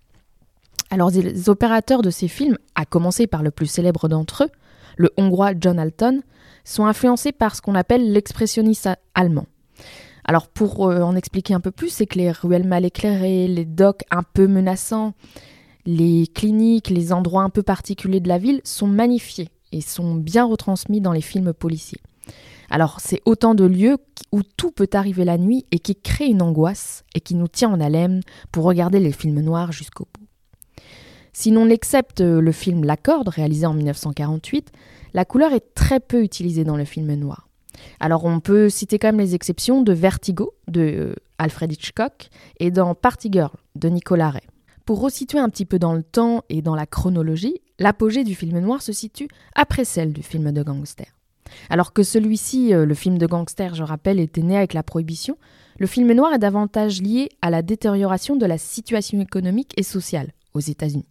Alors 0.90 1.12
les 1.12 1.50
opérateurs 1.50 2.02
de 2.02 2.10
ces 2.10 2.28
films, 2.28 2.58
à 2.76 2.86
commencer 2.86 3.28
par 3.28 3.44
le 3.44 3.52
plus 3.52 3.68
célèbre 3.68 4.08
d'entre 4.08 4.46
eux, 4.46 4.50
le 4.98 5.12
hongrois 5.18 5.52
John 5.60 5.80
Alton, 5.80 6.22
sont 6.64 6.86
influencés 6.86 7.32
par 7.32 7.56
ce 7.56 7.62
qu'on 7.62 7.76
appelle 7.76 8.12
l'expressionnisme 8.12 8.96
allemand. 9.14 9.46
Alors 10.26 10.48
pour 10.48 10.88
euh, 10.88 11.02
en 11.02 11.16
expliquer 11.16 11.54
un 11.54 11.60
peu 11.60 11.72
plus, 11.72 11.90
c'est 11.90 12.06
que 12.06 12.18
les 12.18 12.32
ruelles 12.32 12.68
mal 12.68 12.86
éclairées, 12.86 13.48
les 13.48 13.66
docks 13.66 14.04
un 14.12 14.24
peu 14.24 14.48
menaçants, 14.48 15.14
les 15.86 16.28
cliniques, 16.28 16.90
les 16.90 17.14
endroits 17.14 17.44
un 17.44 17.50
peu 17.50 17.64
particuliers 17.64 18.20
de 18.20 18.28
la 18.28 18.38
ville 18.38 18.62
sont 18.64 18.88
magnifiés 18.88 19.50
et 19.72 19.82
sont 19.82 20.16
bien 20.16 20.46
retransmis 20.46 21.02
dans 21.02 21.14
les 21.14 21.22
films 21.22 21.54
policiers. 21.54 22.02
Alors 22.70 23.00
c'est 23.00 23.22
autant 23.26 23.56
de 23.56 23.66
lieux 23.66 23.98
où 24.32 24.42
tout 24.44 24.72
peut 24.72 24.90
arriver 24.94 25.26
la 25.26 25.38
nuit 25.38 25.66
et 25.72 25.80
qui 25.80 25.96
créent 25.96 26.30
une 26.30 26.42
angoisse 26.42 27.04
et 27.16 27.20
qui 27.20 27.36
nous 27.36 27.48
tient 27.48 27.70
en 27.70 27.82
haleine 27.82 28.22
pour 28.52 28.66
regarder 28.66 29.00
les 29.00 29.12
films 29.12 29.42
noirs 29.42 29.72
jusqu'au 29.72 30.06
bout. 30.06 30.26
Si 31.34 31.52
l'on 31.52 31.70
accepte 31.70 32.22
le 32.22 32.52
film 32.52 32.84
La 32.84 32.98
Corde, 32.98 33.30
réalisé 33.30 33.66
en 33.66 33.74
1948, 33.74 34.72
la 35.14 35.26
couleur 35.26 35.54
est 35.54 35.74
très 35.74 36.00
peu 36.00 36.24
utilisée 36.24 36.64
dans 36.64 36.78
le 36.78 36.86
film 36.86 37.14
noir. 37.14 37.48
Alors 38.00 38.26
on 38.26 38.40
peut 38.40 38.70
citer 38.70 39.00
quand 39.00 39.08
même 39.08 39.20
les 39.20 39.36
exceptions 39.36 39.82
de 39.82 39.94
Vertigo 39.94 40.54
de 40.68 40.82
euh, 40.82 41.16
Alfred 41.38 41.72
Hitchcock 41.72 42.30
et 42.60 42.72
dans 42.72 42.94
Party 42.94 43.30
Girl 43.32 43.52
de 43.76 43.90
Nicolas 43.90 44.32
Ray. 44.32 44.44
Pour 44.86 45.02
resituer 45.02 45.40
un 45.40 45.50
petit 45.50 45.66
peu 45.66 45.80
dans 45.80 45.94
le 45.94 46.04
temps 46.04 46.44
et 46.50 46.62
dans 46.62 46.76
la 46.76 46.86
chronologie, 46.86 47.62
l'apogée 47.78 48.24
du 48.24 48.36
film 48.36 48.60
noir 48.60 48.82
se 48.82 48.92
situe 48.92 49.28
après 49.56 49.86
celle 49.86 50.14
du 50.14 50.24
film 50.24 50.52
de 50.52 50.64
gangster. 50.64 51.08
Alors 51.70 51.94
que 51.94 52.04
celui-ci, 52.04 52.74
euh, 52.74 52.86
le 52.86 52.94
film 52.94 53.18
de 53.18 53.26
gangster, 53.26 53.76
je 53.76 53.84
rappelle, 53.84 54.20
était 54.20 54.42
né 54.42 54.58
avec 54.58 54.74
la 54.74 54.84
prohibition, 54.84 55.38
le 55.78 55.88
film 55.88 56.12
noir 56.14 56.34
est 56.34 56.40
davantage 56.40 57.02
lié 57.02 57.30
à 57.42 57.50
la 57.50 57.62
détérioration 57.62 58.36
de 58.36 58.46
la 58.46 58.58
situation 58.58 59.22
économique 59.22 59.74
et 59.78 59.84
sociale 59.84 60.34
aux 60.54 60.60
États-Unis. 60.60 61.06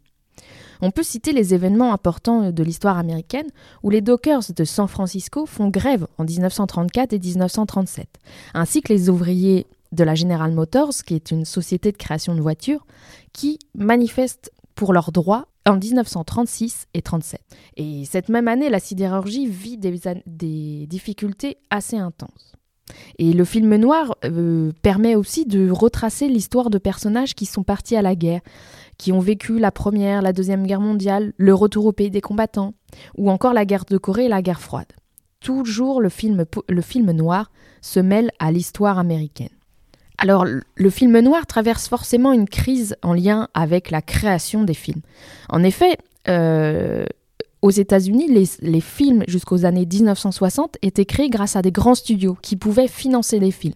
On 0.81 0.91
peut 0.91 1.03
citer 1.03 1.33
les 1.33 1.55
événements 1.55 1.93
importants 1.93 2.53
de 2.53 2.63
l'histoire 2.63 2.99
américaine 2.99 3.49
où 3.83 3.91
les 3.91 4.01
Dockers 4.01 4.53
de 4.55 4.65
San 4.65 4.87
Francisco 4.87 5.47
font 5.47 5.69
grève 5.69 6.07
en 6.19 6.25
1934 6.25 7.13
et 7.13 7.19
1937, 7.19 8.09
ainsi 8.55 8.81
que 8.81 8.93
les 8.93 9.09
ouvriers 9.09 9.67
de 9.93 10.05
la 10.05 10.15
General 10.15 10.53
Motors, 10.53 10.95
qui 11.05 11.15
est 11.15 11.31
une 11.31 11.45
société 11.45 11.93
de 11.93 11.97
création 11.97 12.35
de 12.35 12.41
voitures, 12.41 12.87
qui 13.33 13.59
manifestent 13.75 14.53
pour 14.79 14.93
leurs 14.93 15.11
droits 15.11 15.49
en 15.67 15.77
1936 15.77 16.87
et 16.95 17.03
37. 17.03 17.41
Et 17.79 18.05
cette 18.05 18.29
même 18.29 18.47
année, 18.47 18.71
la 18.71 18.79
sidérurgie 18.79 19.49
vit 19.49 19.77
des, 19.77 20.87
difficultés 20.87 21.57
assez 21.69 21.97
intenses. 21.97 22.53
Et 23.19 23.33
le 23.33 23.45
film 23.45 23.75
noir 23.75 24.15
euh, 24.25 24.71
permet 24.81 25.17
aussi 25.17 25.47
de 25.47 25.69
retracer 25.69 26.29
l'histoire 26.29 26.71
de 26.71 26.79
personnages 26.79 27.35
qui 27.35 27.45
sont 27.45 27.65
partis 27.65 27.97
à 27.97 28.03
la 28.03 28.15
guerre, 28.15 28.41
qui 28.99 29.11
ont 29.11 29.19
vécu 29.19 29.59
la 29.59 29.73
Première, 29.73 30.23
la 30.23 30.33
Deuxième 30.33 30.65
Guerre 30.65 30.81
mondiale, 30.81 31.33
le 31.37 31.55
retour 31.55 31.85
au 31.87 31.93
pays 31.93 32.11
des 32.11 32.21
combattants, 32.21 32.75
ou 33.17 33.33
encore 33.33 33.55
la 33.55 33.65
guerre 33.65 33.85
de 33.85 33.99
Corée 33.99 34.27
et 34.27 34.29
la 34.29 34.43
guerre 34.43 34.61
froide. 34.61 34.93
Toujours 35.41 36.01
le 36.01 36.09
film, 36.09 36.47
le 36.69 36.83
film 36.83 37.11
noir 37.11 37.51
se 37.83 37.99
mêle 37.99 38.31
à 38.39 38.53
l'histoire 38.53 39.01
américaine. 39.01 39.58
Alors, 40.19 40.45
le 40.45 40.91
film 40.91 41.19
noir 41.21 41.47
traverse 41.47 41.89
forcément 41.89 42.33
une 42.33 42.49
crise 42.49 42.97
en 43.03 43.15
lien 43.15 43.49
avec 43.55 43.91
la 43.91 44.03
création 44.03 44.65
des 44.65 44.75
films. 44.75 45.01
En 45.49 45.63
effet, 45.63 45.97
euh, 46.29 47.07
aux 47.63 47.71
États-Unis, 47.71 48.47
les, 48.61 48.81
films 48.81 49.25
jusqu'aux 49.29 49.65
années 49.65 49.87
1960 49.87 50.77
étaient 50.83 51.05
créés 51.05 51.31
grâce 51.31 51.57
à 51.57 51.63
des 51.63 51.73
grands 51.73 51.95
studios 51.95 52.37
qui 52.43 52.57
pouvaient 52.57 52.89
financer 52.89 53.39
les 53.39 53.51
films. 53.53 53.75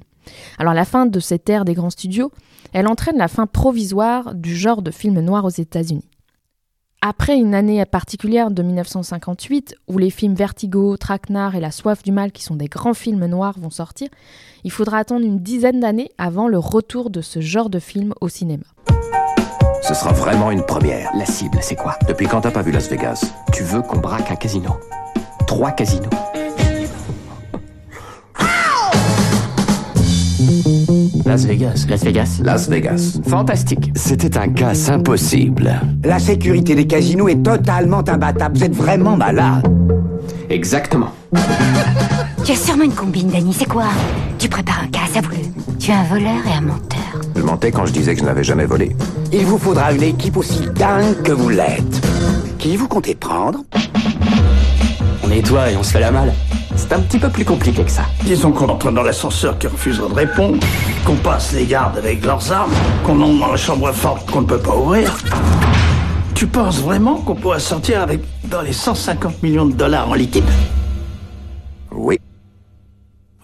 Alors 0.58 0.75
la 0.75 0.84
fin 0.84 1.06
de 1.06 1.18
cette 1.18 1.49
ère 1.49 1.64
des 1.64 1.75
grands 1.75 1.90
studios, 1.90 2.30
elle 2.72 2.87
entraîne 2.87 3.18
la 3.18 3.28
fin 3.28 3.46
provisoire 3.46 4.34
du 4.34 4.54
genre 4.54 4.82
de 4.82 4.92
film 4.92 5.18
noir 5.20 5.44
aux 5.44 5.50
États-Unis. 5.50 6.04
Après 7.04 7.37
une 7.37 7.52
année 7.52 7.85
particulière 7.85 8.52
de 8.52 8.62
1958, 8.62 9.75
où 9.88 9.99
les 9.99 10.09
films 10.09 10.37
Vertigo, 10.37 10.97
Traquenard 10.97 11.56
et 11.56 11.61
La 11.61 11.73
Soif 11.73 12.04
du 12.04 12.12
Mal, 12.12 12.30
qui 12.30 12.44
sont 12.44 12.54
des 12.54 12.68
grands 12.68 12.94
films 12.94 13.26
noirs, 13.26 13.56
vont 13.59 13.71
sortir, 13.71 14.09
il 14.62 14.71
faudra 14.71 14.99
attendre 14.99 15.25
une 15.26 15.40
dizaine 15.40 15.80
d'années 15.80 16.12
avant 16.16 16.47
le 16.47 16.61
retour 16.61 17.11
de 17.11 17.21
ce 17.21 17.40
genre 17.40 17.71
de 17.71 17.80
film 17.80 18.14
au 18.21 18.28
cinéma. 18.28 18.62
Ce 19.82 19.94
sera 19.94 20.12
vraiment 20.12 20.52
une 20.52 20.64
première. 20.64 21.11
La 21.16 21.26
cible, 21.26 21.59
c'est 21.61 21.75
quoi? 21.75 21.99
Depuis 22.06 22.28
quand 22.28 22.42
t'as 22.42 22.52
pas 22.52 22.62
vu 22.62 22.71
Las 22.71 22.88
Vegas? 22.88 23.35
Tu 23.52 23.64
veux 23.64 23.82
qu'on 23.82 23.99
braque 23.99 24.30
un 24.30 24.37
casino? 24.37 24.71
Trois 25.49 25.73
casinos? 25.73 26.09
Las 31.33 31.47
Vegas. 31.47 31.87
Las 31.89 32.05
Vegas. 32.05 32.41
Las 32.45 32.69
Vegas. 32.69 33.19
Fantastique. 33.27 33.91
C'était 33.95 34.37
un 34.37 34.49
casse 34.49 34.91
impossible. 34.91 35.81
La 36.05 36.19
sécurité 36.19 36.75
des 36.75 36.87
casinos 36.87 37.27
est 37.27 37.43
totalement 37.43 38.07
imbattable. 38.07 38.59
Vous 38.59 38.65
êtes 38.65 38.77
vraiment 38.77 39.17
malade. 39.17 39.67
Exactement. 40.51 41.09
Tu 42.45 42.53
as 42.53 42.57
sûrement 42.57 42.85
une 42.85 42.93
combine, 42.93 43.31
Danny. 43.31 43.55
C'est 43.55 43.65
quoi? 43.65 43.87
Tu 44.39 44.51
prépares 44.51 44.83
un 44.85 44.89
casse, 44.89 45.17
avoue 45.17 45.31
Tu 45.79 45.91
es 45.91 45.95
un 45.95 46.05
voleur 46.05 46.47
et 46.47 46.55
un 46.55 46.61
menteur. 46.61 47.23
Je 47.35 47.41
mentais 47.41 47.73
quand 47.73 47.87
je 47.87 47.93
disais 47.95 48.12
que 48.12 48.21
je 48.21 48.27
n'avais 48.27 48.45
jamais 48.45 48.67
volé. 48.67 48.95
Il 49.33 49.47
vous 49.47 49.57
faudra 49.57 49.91
une 49.91 50.03
équipe 50.03 50.37
aussi 50.37 50.61
dingue 50.75 51.23
que 51.25 51.33
vous 51.33 51.49
l'êtes. 51.49 52.07
Qui 52.59 52.77
vous 52.77 52.88
comptez 52.88 53.14
prendre? 53.14 53.61
On 55.25 55.31
est 55.31 55.40
toi 55.40 55.71
et 55.71 55.79
on 55.79 55.83
se 55.83 55.92
fait 55.92 56.01
la 56.01 56.11
malle. 56.11 56.35
C'est 56.92 56.98
un 56.98 57.02
petit 57.05 57.18
peu 57.18 57.31
plus 57.31 57.46
compliqué 57.46 57.85
que 57.85 57.90
ça. 57.90 58.05
Disons 58.22 58.52
qu'on 58.52 58.68
entre 58.68 58.92
dans 58.92 59.02
l'ascenseur 59.02 59.57
qui 59.57 59.66
refusera 59.66 60.11
de 60.11 60.12
répondre, 60.12 60.59
qu'on 61.07 61.14
passe 61.14 61.55
les 61.55 61.64
gardes 61.64 61.96
avec 61.96 62.22
leurs 62.22 62.52
armes, 62.52 62.70
qu'on 63.02 63.18
entre 63.22 63.40
dans 63.40 63.50
la 63.50 63.57
chambre 63.57 63.90
forte 63.92 64.31
qu'on 64.31 64.42
ne 64.42 64.46
peut 64.46 64.59
pas 64.59 64.76
ouvrir. 64.76 65.16
Tu 66.35 66.46
penses 66.46 66.83
vraiment 66.83 67.14
qu'on 67.16 67.35
pourra 67.35 67.61
sortir 67.61 68.02
avec 68.02 68.20
dans 68.44 68.61
les 68.61 68.74
150 68.74 69.42
millions 69.42 69.64
de 69.64 69.72
dollars 69.72 70.11
en 70.11 70.12
liquide? 70.12 70.44
Oui. 71.92 72.18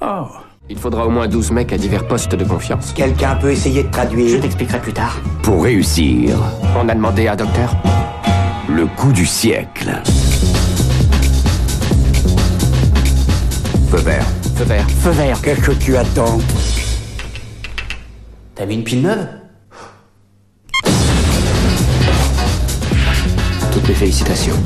Oh. 0.02 0.26
Il 0.68 0.76
faudra 0.76 1.06
au 1.06 1.10
moins 1.10 1.26
12 1.26 1.50
mecs 1.52 1.72
à 1.72 1.78
divers 1.78 2.06
postes 2.06 2.34
de 2.34 2.44
confiance. 2.44 2.92
Quelqu'un 2.92 3.34
peut 3.36 3.50
essayer 3.50 3.82
de 3.82 3.90
traduire? 3.90 4.28
Je 4.28 4.42
t'expliquerai 4.42 4.78
plus 4.78 4.92
tard. 4.92 5.16
Pour 5.42 5.62
réussir. 5.62 6.36
On 6.78 6.86
a 6.86 6.94
demandé 6.94 7.28
à 7.28 7.32
un 7.32 7.36
docteur. 7.36 7.74
Le 8.68 8.84
coup 8.84 9.10
du 9.10 9.24
siècle. 9.24 10.02
Feu 13.90 13.98
vert. 13.98 14.26
Feu 14.56 14.64
vert. 14.64 14.86
Feu 15.02 15.10
vert. 15.10 15.40
Qu'est-ce 15.40 15.60
que 15.60 15.72
tu 15.72 15.96
attends? 15.96 16.38
T'as 18.54 18.66
mis 18.66 18.74
une 18.74 18.84
pile 18.84 19.00
neuve? 19.00 19.26
Toutes 23.72 23.88
mes 23.88 23.94
félicitations. 23.94 24.56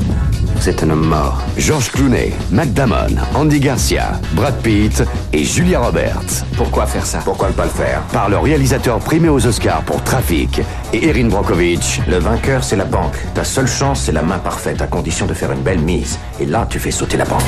Vous 0.55 0.67
êtes 0.69 0.83
un 0.83 0.89
homme 0.89 1.05
mort. 1.05 1.41
George 1.57 1.91
Clooney, 1.91 2.33
Matt 2.51 2.73
Damon, 2.73 3.15
Andy 3.33 3.59
Garcia, 3.61 4.19
Brad 4.33 4.55
Pitt 4.61 5.03
et 5.31 5.43
Julia 5.43 5.79
Roberts. 5.79 6.43
Pourquoi 6.57 6.85
faire 6.85 7.05
ça? 7.05 7.19
Pourquoi 7.19 7.47
ne 7.47 7.53
pas 7.53 7.65
le 7.65 7.69
faire? 7.69 8.01
Par 8.11 8.29
le 8.29 8.37
réalisateur 8.37 8.99
primé 8.99 9.29
aux 9.29 9.45
Oscars 9.45 9.83
pour 9.83 10.03
Trafic 10.03 10.61
et 10.91 11.07
Erin 11.07 11.27
Brockovich. 11.27 12.01
Le 12.09 12.17
vainqueur, 12.17 12.63
c'est 12.63 12.75
la 12.75 12.85
banque. 12.85 13.15
Ta 13.33 13.45
seule 13.45 13.67
chance, 13.67 14.01
c'est 14.01 14.11
la 14.11 14.21
main 14.21 14.39
parfaite, 14.39 14.81
à 14.81 14.87
condition 14.87 15.25
de 15.25 15.33
faire 15.33 15.51
une 15.53 15.61
belle 15.61 15.79
mise. 15.79 16.19
Et 16.41 16.45
là, 16.45 16.67
tu 16.69 16.79
fais 16.79 16.91
sauter 16.91 17.15
la 17.15 17.25
banque. 17.25 17.41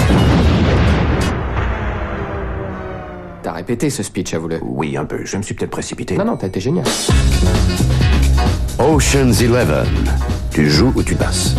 T'as 3.46 3.52
répété 3.52 3.92
ce 3.92 4.02
speech, 4.02 4.34
avoue-le. 4.34 4.58
Oui, 4.64 4.98
un 4.98 5.06
peu. 5.06 5.24
Je 5.24 5.38
me 5.38 5.44
suis 5.44 5.54
peut-être 5.54 5.70
précipité. 5.70 6.18
Non, 6.18 6.26
non, 6.26 6.36
t'as 6.36 6.48
été 6.48 6.60
génial. 6.60 6.84
Ocean's 8.80 9.40
Eleven. 9.40 9.86
Tu 10.50 10.68
joues 10.68 10.92
ou 10.96 11.04
tu 11.04 11.14
passes? 11.14 11.54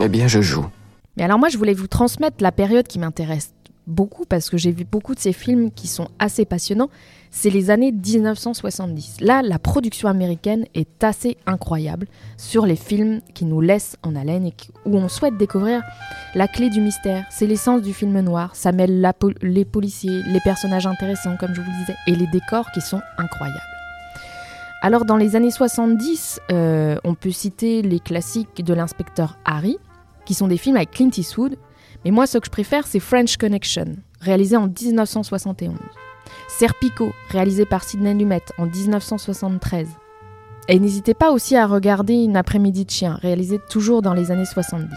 Eh 0.00 0.08
bien, 0.08 0.28
je 0.28 0.40
joue. 0.40 0.64
Mais 1.18 1.24
alors 1.24 1.38
moi, 1.38 1.50
je 1.50 1.58
voulais 1.58 1.74
vous 1.74 1.88
transmettre 1.88 2.38
la 2.40 2.52
période 2.52 2.88
qui 2.88 2.98
m'intéresse 2.98 3.52
beaucoup 3.88 4.24
parce 4.24 4.50
que 4.50 4.56
j'ai 4.56 4.70
vu 4.70 4.84
beaucoup 4.84 5.14
de 5.14 5.20
ces 5.20 5.32
films 5.32 5.70
qui 5.70 5.88
sont 5.88 6.08
assez 6.18 6.44
passionnants. 6.44 6.90
C'est 7.30 7.50
les 7.50 7.70
années 7.70 7.92
1970. 7.92 9.20
Là, 9.20 9.42
la 9.42 9.58
production 9.58 10.08
américaine 10.08 10.66
est 10.74 11.02
assez 11.02 11.36
incroyable 11.46 12.06
sur 12.36 12.66
les 12.66 12.76
films 12.76 13.20
qui 13.34 13.44
nous 13.44 13.60
laissent 13.60 13.96
en 14.02 14.14
haleine 14.14 14.46
et 14.46 14.54
où 14.84 14.96
on 14.96 15.08
souhaite 15.08 15.36
découvrir 15.36 15.82
la 16.34 16.48
clé 16.48 16.70
du 16.70 16.80
mystère. 16.80 17.24
C'est 17.30 17.46
l'essence 17.46 17.82
du 17.82 17.92
film 17.92 18.20
noir. 18.20 18.54
Ça 18.54 18.72
mêle 18.72 19.12
les 19.42 19.64
policiers, 19.64 20.22
les 20.22 20.40
personnages 20.40 20.86
intéressants, 20.86 21.36
comme 21.36 21.54
je 21.54 21.60
vous 21.60 21.70
le 21.70 21.78
disais, 21.80 21.96
et 22.06 22.14
les 22.14 22.26
décors 22.28 22.70
qui 22.72 22.80
sont 22.80 23.00
incroyables. 23.18 23.60
Alors 24.80 25.04
dans 25.04 25.16
les 25.16 25.34
années 25.34 25.50
70, 25.50 26.40
euh, 26.52 26.96
on 27.02 27.14
peut 27.14 27.32
citer 27.32 27.82
les 27.82 27.98
classiques 27.98 28.64
de 28.64 28.74
l'inspecteur 28.74 29.36
Harry, 29.44 29.76
qui 30.24 30.34
sont 30.34 30.46
des 30.46 30.56
films 30.56 30.76
avec 30.76 30.92
Clint 30.92 31.10
Eastwood, 31.16 31.56
mais 32.08 32.12
moi 32.12 32.26
ce 32.26 32.38
que 32.38 32.46
je 32.46 32.50
préfère 32.50 32.86
c'est 32.86 33.00
French 33.00 33.36
Connection, 33.36 33.96
réalisé 34.22 34.56
en 34.56 34.66
1971. 34.66 35.76
Serpico, 36.48 37.12
réalisé 37.28 37.66
par 37.66 37.84
Sidney 37.84 38.14
Lumet 38.14 38.40
en 38.56 38.64
1973. 38.64 39.88
Et 40.68 40.78
n'hésitez 40.78 41.12
pas 41.12 41.32
aussi 41.32 41.54
à 41.54 41.66
regarder 41.66 42.14
Une 42.14 42.38
après-midi 42.38 42.86
de 42.86 42.90
chien, 42.90 43.18
réalisé 43.20 43.58
toujours 43.68 44.00
dans 44.00 44.14
les 44.14 44.30
années 44.30 44.46
70. 44.46 44.88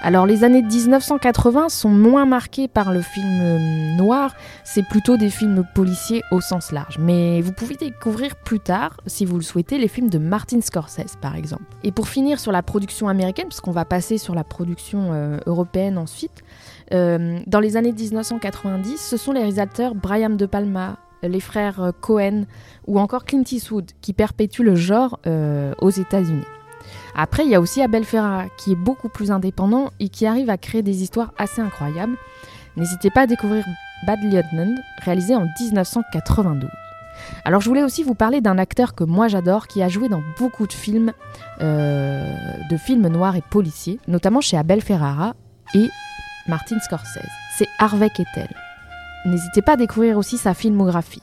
Alors 0.00 0.26
les 0.26 0.44
années 0.44 0.62
1980 0.62 1.68
sont 1.70 1.88
moins 1.88 2.24
marquées 2.24 2.68
par 2.68 2.92
le 2.92 3.00
film 3.00 3.26
euh, 3.26 3.96
noir, 3.96 4.34
c'est 4.62 4.84
plutôt 4.84 5.16
des 5.16 5.28
films 5.28 5.64
policiers 5.74 6.22
au 6.30 6.40
sens 6.40 6.70
large. 6.70 6.98
Mais 7.00 7.40
vous 7.40 7.52
pouvez 7.52 7.74
découvrir 7.74 8.36
plus 8.36 8.60
tard, 8.60 8.96
si 9.06 9.24
vous 9.24 9.36
le 9.36 9.42
souhaitez, 9.42 9.76
les 9.76 9.88
films 9.88 10.08
de 10.08 10.18
Martin 10.18 10.60
Scorsese 10.60 11.16
par 11.20 11.34
exemple. 11.34 11.64
Et 11.82 11.90
pour 11.90 12.08
finir 12.08 12.38
sur 12.38 12.52
la 12.52 12.62
production 12.62 13.08
américaine, 13.08 13.48
puisqu'on 13.48 13.72
va 13.72 13.84
passer 13.84 14.18
sur 14.18 14.36
la 14.36 14.44
production 14.44 15.10
euh, 15.12 15.38
européenne 15.46 15.98
ensuite, 15.98 16.44
euh, 16.94 17.40
dans 17.48 17.60
les 17.60 17.76
années 17.76 17.92
1990, 17.92 18.98
ce 18.98 19.16
sont 19.16 19.32
les 19.32 19.40
réalisateurs 19.40 19.96
Brian 19.96 20.30
De 20.30 20.46
Palma, 20.46 20.96
les 21.24 21.40
frères 21.40 21.92
Cohen 22.00 22.44
ou 22.86 23.00
encore 23.00 23.24
Clint 23.24 23.42
Eastwood 23.50 23.90
qui 24.00 24.12
perpétuent 24.12 24.62
le 24.62 24.76
genre 24.76 25.18
aux 25.26 25.90
États-Unis. 25.90 26.44
Après, 27.20 27.44
il 27.44 27.50
y 27.50 27.56
a 27.56 27.60
aussi 27.60 27.82
Abel 27.82 28.04
Ferrara 28.04 28.44
qui 28.56 28.70
est 28.70 28.76
beaucoup 28.76 29.08
plus 29.08 29.32
indépendant 29.32 29.90
et 29.98 30.08
qui 30.08 30.24
arrive 30.24 30.50
à 30.50 30.56
créer 30.56 30.82
des 30.82 31.02
histoires 31.02 31.32
assez 31.36 31.60
incroyables. 31.60 32.16
N'hésitez 32.76 33.10
pas 33.10 33.22
à 33.22 33.26
découvrir 33.26 33.64
Bad 34.06 34.20
Lieutenant, 34.22 34.72
réalisé 34.98 35.34
en 35.34 35.44
1992. 35.60 36.70
Alors 37.44 37.60
je 37.60 37.68
voulais 37.68 37.82
aussi 37.82 38.04
vous 38.04 38.14
parler 38.14 38.40
d'un 38.40 38.56
acteur 38.56 38.94
que 38.94 39.02
moi 39.02 39.26
j'adore, 39.26 39.66
qui 39.66 39.82
a 39.82 39.88
joué 39.88 40.08
dans 40.08 40.22
beaucoup 40.38 40.68
de 40.68 40.72
films, 40.72 41.12
euh, 41.60 42.32
de 42.70 42.76
films 42.76 43.08
noirs 43.08 43.34
et 43.34 43.42
policiers, 43.42 43.98
notamment 44.06 44.40
chez 44.40 44.56
Abel 44.56 44.80
Ferrara 44.80 45.34
et 45.74 45.88
Martin 46.46 46.78
Scorsese. 46.78 47.18
C'est 47.56 47.66
Harvey 47.80 48.10
Keitel. 48.10 48.54
N'hésitez 49.26 49.60
pas 49.60 49.72
à 49.72 49.76
découvrir 49.76 50.18
aussi 50.18 50.38
sa 50.38 50.54
filmographie. 50.54 51.22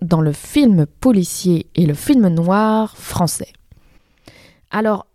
Dans 0.00 0.20
le 0.20 0.32
film 0.32 0.86
policier 1.00 1.66
et 1.74 1.86
le 1.86 1.94
film 1.94 2.28
noir 2.28 2.96
français. 2.96 3.52
Alors, 4.70 5.06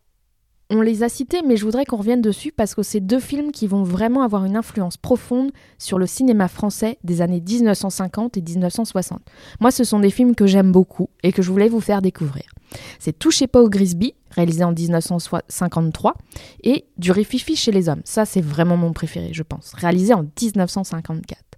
on 0.69 0.81
les 0.81 1.03
a 1.03 1.09
cités, 1.09 1.41
mais 1.41 1.57
je 1.57 1.65
voudrais 1.65 1.85
qu'on 1.85 1.97
revienne 1.97 2.21
dessus 2.21 2.51
parce 2.51 2.75
que 2.75 2.83
c'est 2.83 2.99
deux 2.99 3.19
films 3.19 3.51
qui 3.51 3.65
vont 3.65 3.83
vraiment 3.83 4.21
avoir 4.21 4.45
une 4.45 4.55
influence 4.55 4.97
profonde 4.97 5.51
sur 5.77 5.97
le 5.97 6.05
cinéma 6.05 6.47
français 6.47 6.99
des 7.03 7.21
années 7.21 7.41
1950 7.41 8.37
et 8.37 8.41
1960. 8.41 9.21
Moi, 9.61 9.71
ce 9.71 9.83
sont 9.83 9.99
des 9.99 10.11
films 10.11 10.35
que 10.35 10.47
j'aime 10.47 10.71
beaucoup 10.71 11.09
et 11.23 11.31
que 11.31 11.41
je 11.41 11.49
voulais 11.49 11.69
vous 11.69 11.81
faire 11.81 12.01
découvrir. 12.01 12.43
C'est 12.99 13.17
Touchez 13.17 13.47
pas 13.47 13.61
au 13.61 13.69
Grisby, 13.69 14.13
réalisé 14.31 14.63
en 14.63 14.73
1953, 14.73 16.13
et 16.63 16.85
Du 16.97 17.11
chez 17.55 17.71
les 17.71 17.89
hommes. 17.89 18.01
Ça, 18.03 18.25
c'est 18.25 18.41
vraiment 18.41 18.77
mon 18.77 18.93
préféré, 18.93 19.29
je 19.33 19.43
pense, 19.43 19.73
réalisé 19.73 20.13
en 20.13 20.23
1954. 20.23 21.48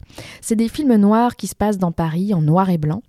C'est 0.41 0.55
des 0.55 0.67
films 0.67 0.95
noirs 0.95 1.35
qui 1.35 1.47
se 1.47 1.55
passent 1.55 1.77
dans 1.77 1.91
Paris 1.91 2.33
en 2.33 2.41
noir 2.41 2.69
et 2.69 2.77
blanc. 2.77 3.01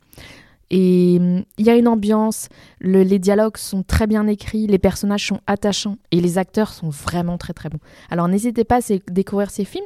Et 0.70 1.18
hum, 1.20 1.44
il 1.58 1.66
y 1.66 1.70
a 1.70 1.76
une 1.76 1.86
ambiance, 1.86 2.48
les 2.80 3.18
dialogues 3.18 3.58
sont 3.58 3.82
très 3.82 4.06
bien 4.06 4.26
écrits, 4.26 4.66
les 4.66 4.78
personnages 4.78 5.26
sont 5.26 5.40
attachants 5.46 5.98
et 6.10 6.20
les 6.20 6.38
acteurs 6.38 6.72
sont 6.72 6.88
vraiment 6.88 7.36
très 7.38 7.52
très 7.52 7.68
bons. 7.68 7.80
Alors 8.10 8.26
n'hésitez 8.26 8.64
pas 8.64 8.78
à 8.78 8.94
découvrir 9.10 9.50
ces 9.50 9.66
films 9.66 9.84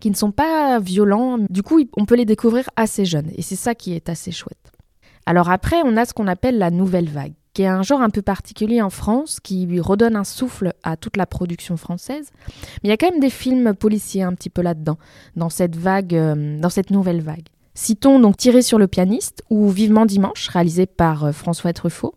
qui 0.00 0.10
ne 0.10 0.16
sont 0.16 0.32
pas 0.32 0.78
violents. 0.78 1.38
Du 1.50 1.62
coup, 1.62 1.80
on 1.96 2.06
peut 2.06 2.14
les 2.14 2.24
découvrir 2.24 2.70
assez 2.76 3.04
jeunes 3.04 3.30
et 3.36 3.42
c'est 3.42 3.56
ça 3.56 3.74
qui 3.74 3.92
est 3.92 4.08
assez 4.08 4.32
chouette. 4.32 4.72
Alors 5.26 5.50
après, 5.50 5.76
on 5.84 5.96
a 5.98 6.06
ce 6.06 6.14
qu'on 6.14 6.26
appelle 6.26 6.56
la 6.56 6.70
nouvelle 6.70 7.08
vague, 7.10 7.34
qui 7.58 7.64
est 7.64 7.66
un 7.66 7.82
genre 7.82 8.02
un 8.02 8.10
peu 8.10 8.22
particulier 8.22 8.80
en 8.82 8.88
France, 8.88 9.40
qui 9.40 9.66
lui 9.66 9.80
redonne 9.80 10.14
un 10.14 10.22
souffle 10.22 10.74
à 10.84 10.96
toute 10.96 11.16
la 11.16 11.26
production 11.26 11.76
française. 11.76 12.30
Mais 12.46 12.84
il 12.84 12.88
y 12.90 12.92
a 12.92 12.96
quand 12.96 13.10
même 13.10 13.18
des 13.18 13.30
films 13.30 13.74
policiers 13.74 14.22
un 14.22 14.32
petit 14.34 14.48
peu 14.48 14.62
là-dedans, 14.62 14.96
dans 15.34 15.50
cette 15.50 15.74
vague, 15.74 16.14
euh, 16.14 16.60
dans 16.60 16.70
cette 16.70 16.90
nouvelle 16.90 17.20
vague. 17.20 17.48
Citons 17.74 18.20
donc 18.20 18.36
Tirer 18.36 18.62
sur 18.62 18.78
le 18.78 18.86
pianiste 18.86 19.42
ou 19.50 19.70
Vivement 19.70 20.06
dimanche, 20.06 20.46
réalisé 20.46 20.86
par 20.86 21.24
euh, 21.24 21.32
François 21.32 21.72
Truffaut. 21.72 22.14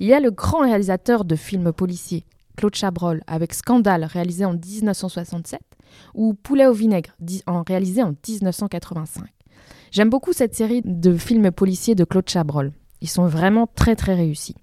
Il 0.00 0.06
y 0.06 0.14
a 0.14 0.20
le 0.20 0.30
grand 0.30 0.62
réalisateur 0.62 1.26
de 1.26 1.36
films 1.36 1.70
policiers, 1.74 2.24
Claude 2.56 2.74
Chabrol, 2.74 3.22
avec 3.26 3.52
Scandale, 3.52 4.04
réalisé 4.04 4.46
en 4.46 4.54
1967, 4.54 5.60
ou 6.14 6.32
Poulet 6.32 6.66
au 6.66 6.72
vinaigre, 6.72 7.10
réalisé 7.66 8.02
en 8.02 8.14
1985. 8.26 9.26
J'aime 9.90 10.08
beaucoup 10.08 10.32
cette 10.32 10.54
série 10.54 10.80
de 10.82 11.14
films 11.14 11.50
policiers 11.50 11.94
de 11.94 12.04
Claude 12.04 12.30
Chabrol. 12.30 12.72
Ils 13.02 13.10
sont 13.10 13.26
vraiment 13.26 13.66
très 13.66 13.94
très 13.94 14.14
réussis. 14.14 14.54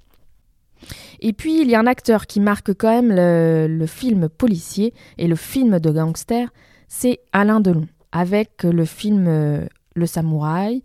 Et 1.20 1.34
puis, 1.34 1.62
il 1.62 1.70
y 1.70 1.76
a 1.76 1.80
un 1.80 1.88
acteur 1.88 2.28
qui 2.28 2.40
marque 2.40 2.74
quand 2.74 2.90
même 2.90 3.12
le, 3.12 3.86
film 3.86 4.30
policier 4.30 4.94
et 5.18 5.28
le 5.28 5.36
film 5.36 5.80
de 5.80 5.92
gangster, 5.92 6.52
c'est 6.88 7.20
Alain 7.32 7.60
Delon, 7.60 7.88
avec 8.12 8.64
le 8.64 8.86
film 8.86 9.26
euh, 9.28 9.66
le 9.96 10.06
samouraï, 10.06 10.84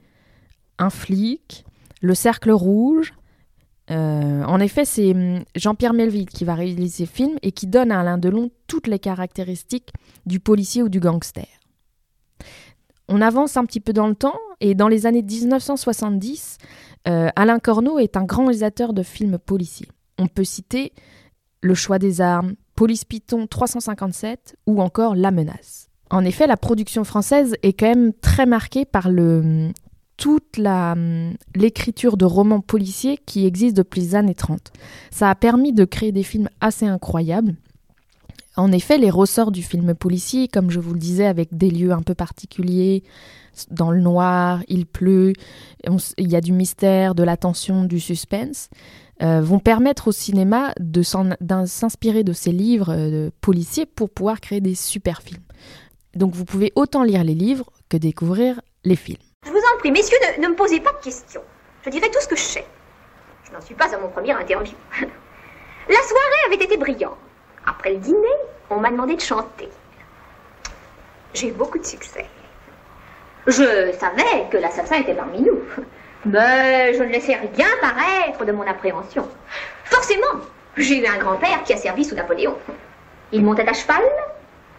un 0.78 0.90
flic, 0.90 1.64
le 2.00 2.14
cercle 2.14 2.50
rouge. 2.50 3.12
Euh, 3.90 4.44
en 4.44 4.60
effet, 4.60 4.84
c'est 4.84 5.12
hum, 5.12 5.40
Jean-Pierre 5.56 5.94
Melville 5.94 6.28
qui 6.28 6.44
va 6.44 6.54
réaliser 6.54 7.06
ce 7.06 7.10
film 7.10 7.38
et 7.42 7.52
qui 7.52 7.66
donne 7.66 7.90
à 7.90 8.00
Alain 8.00 8.18
Delon 8.18 8.50
toutes 8.66 8.86
les 8.86 8.98
caractéristiques 8.98 9.92
du 10.26 10.40
policier 10.40 10.82
ou 10.82 10.88
du 10.88 11.00
gangster. 11.00 11.48
On 13.08 13.20
avance 13.20 13.56
un 13.56 13.64
petit 13.64 13.80
peu 13.80 13.92
dans 13.92 14.06
le 14.06 14.14
temps 14.14 14.38
et 14.60 14.74
dans 14.74 14.88
les 14.88 15.06
années 15.06 15.22
1970, 15.22 16.58
euh, 17.08 17.28
Alain 17.34 17.58
Corneau 17.58 17.98
est 17.98 18.16
un 18.16 18.24
grand 18.24 18.44
réalisateur 18.44 18.92
de 18.92 19.02
films 19.02 19.38
policiers. 19.38 19.88
On 20.18 20.26
peut 20.26 20.44
citer 20.44 20.92
Le 21.62 21.74
choix 21.74 21.98
des 21.98 22.20
armes, 22.20 22.54
Police 22.74 23.04
Python 23.04 23.46
357 23.46 24.56
ou 24.66 24.82
encore 24.82 25.14
La 25.14 25.30
menace. 25.30 25.88
En 26.10 26.24
effet, 26.24 26.46
la 26.46 26.56
production 26.56 27.04
française 27.04 27.54
est 27.62 27.72
quand 27.72 27.86
même 27.86 28.12
très 28.12 28.44
marquée 28.44 28.84
par 28.84 29.08
toute 30.16 30.60
l'écriture 31.54 32.16
de 32.16 32.24
romans 32.24 32.60
policiers 32.60 33.16
qui 33.24 33.46
existe 33.46 33.76
depuis 33.76 34.00
les 34.00 34.14
années 34.16 34.34
30. 34.34 34.72
Ça 35.10 35.30
a 35.30 35.34
permis 35.34 35.72
de 35.72 35.84
créer 35.84 36.12
des 36.12 36.24
films 36.24 36.48
assez 36.60 36.84
incroyables. 36.84 37.54
En 38.56 38.72
effet, 38.72 38.98
les 38.98 39.10
ressorts 39.10 39.52
du 39.52 39.62
film 39.62 39.94
policier, 39.94 40.48
comme 40.48 40.70
je 40.70 40.80
vous 40.80 40.92
le 40.92 40.98
disais, 40.98 41.26
avec 41.26 41.56
des 41.56 41.70
lieux 41.70 41.92
un 41.92 42.02
peu 42.02 42.14
particuliers, 42.14 43.04
dans 43.70 43.90
le 43.90 44.00
noir, 44.00 44.60
il 44.68 44.86
pleut, 44.86 45.32
il 46.18 46.30
y 46.30 46.36
a 46.36 46.40
du 46.40 46.52
mystère, 46.52 47.14
de 47.14 47.22
la 47.22 47.36
tension, 47.36 47.84
du 47.84 48.00
suspense, 48.00 48.68
euh, 49.22 49.40
vont 49.42 49.58
permettre 49.58 50.08
au 50.08 50.12
cinéma 50.12 50.72
de 50.78 51.02
s'inspirer 51.02 52.24
de 52.24 52.32
ces 52.32 52.52
livres 52.52 52.94
euh, 52.96 53.30
policiers 53.40 53.84
pour 53.84 54.08
pouvoir 54.08 54.40
créer 54.40 54.60
des 54.60 54.74
super 54.74 55.20
films. 55.20 55.42
Donc 56.14 56.34
vous 56.34 56.44
pouvez 56.44 56.72
autant 56.74 57.02
lire 57.02 57.22
les 57.22 57.34
livres 57.34 57.70
que 57.88 57.96
découvrir 57.96 58.60
les 58.84 58.96
films. 58.96 59.18
Je 59.44 59.50
vous 59.50 59.58
en 59.74 59.78
prie, 59.78 59.90
messieurs, 59.90 60.16
ne, 60.40 60.48
me 60.48 60.54
posez 60.54 60.80
pas 60.80 60.92
de 60.92 61.04
questions. 61.04 61.42
Je 61.84 61.90
dirai 61.90 62.10
tout 62.10 62.20
ce 62.20 62.28
que 62.28 62.36
je 62.36 62.42
sais. 62.42 62.64
Je 63.44 63.52
n'en 63.52 63.60
suis 63.60 63.74
pas 63.74 63.94
à 63.94 63.98
mon 63.98 64.08
premier 64.08 64.32
interview. 64.32 64.74
La 65.00 66.02
soirée 66.02 66.46
avait 66.46 66.64
été 66.64 66.76
brillante. 66.76 67.18
Après 67.66 67.92
le 67.92 67.98
dîner, 67.98 68.16
on 68.70 68.80
m'a 68.80 68.90
demandé 68.90 69.16
de 69.16 69.20
chanter. 69.20 69.68
J'ai 71.34 71.48
eu 71.48 71.52
beaucoup 71.52 71.78
de 71.78 71.84
succès. 71.84 72.26
Je 73.46 73.92
savais 73.98 74.46
que 74.50 74.56
l'assassin 74.58 74.96
était 74.96 75.14
parmi 75.14 75.42
nous. 75.42 75.60
Mais 76.26 76.94
je 76.94 77.02
ne 77.02 77.08
laissais 77.08 77.34
rien 77.34 77.68
paraître 77.80 78.44
de 78.44 78.52
mon 78.52 78.66
appréhension. 78.66 79.26
Forcément, 79.84 80.40
j'ai 80.76 80.98
eu 80.98 81.06
un 81.06 81.18
grand-père 81.18 81.62
qui 81.64 81.72
a 81.72 81.76
servi 81.76 82.04
sous 82.04 82.14
Napoléon. 82.14 82.56
Il 83.32 83.42
montait 83.44 83.68
à 83.68 83.72
cheval, 83.72 84.02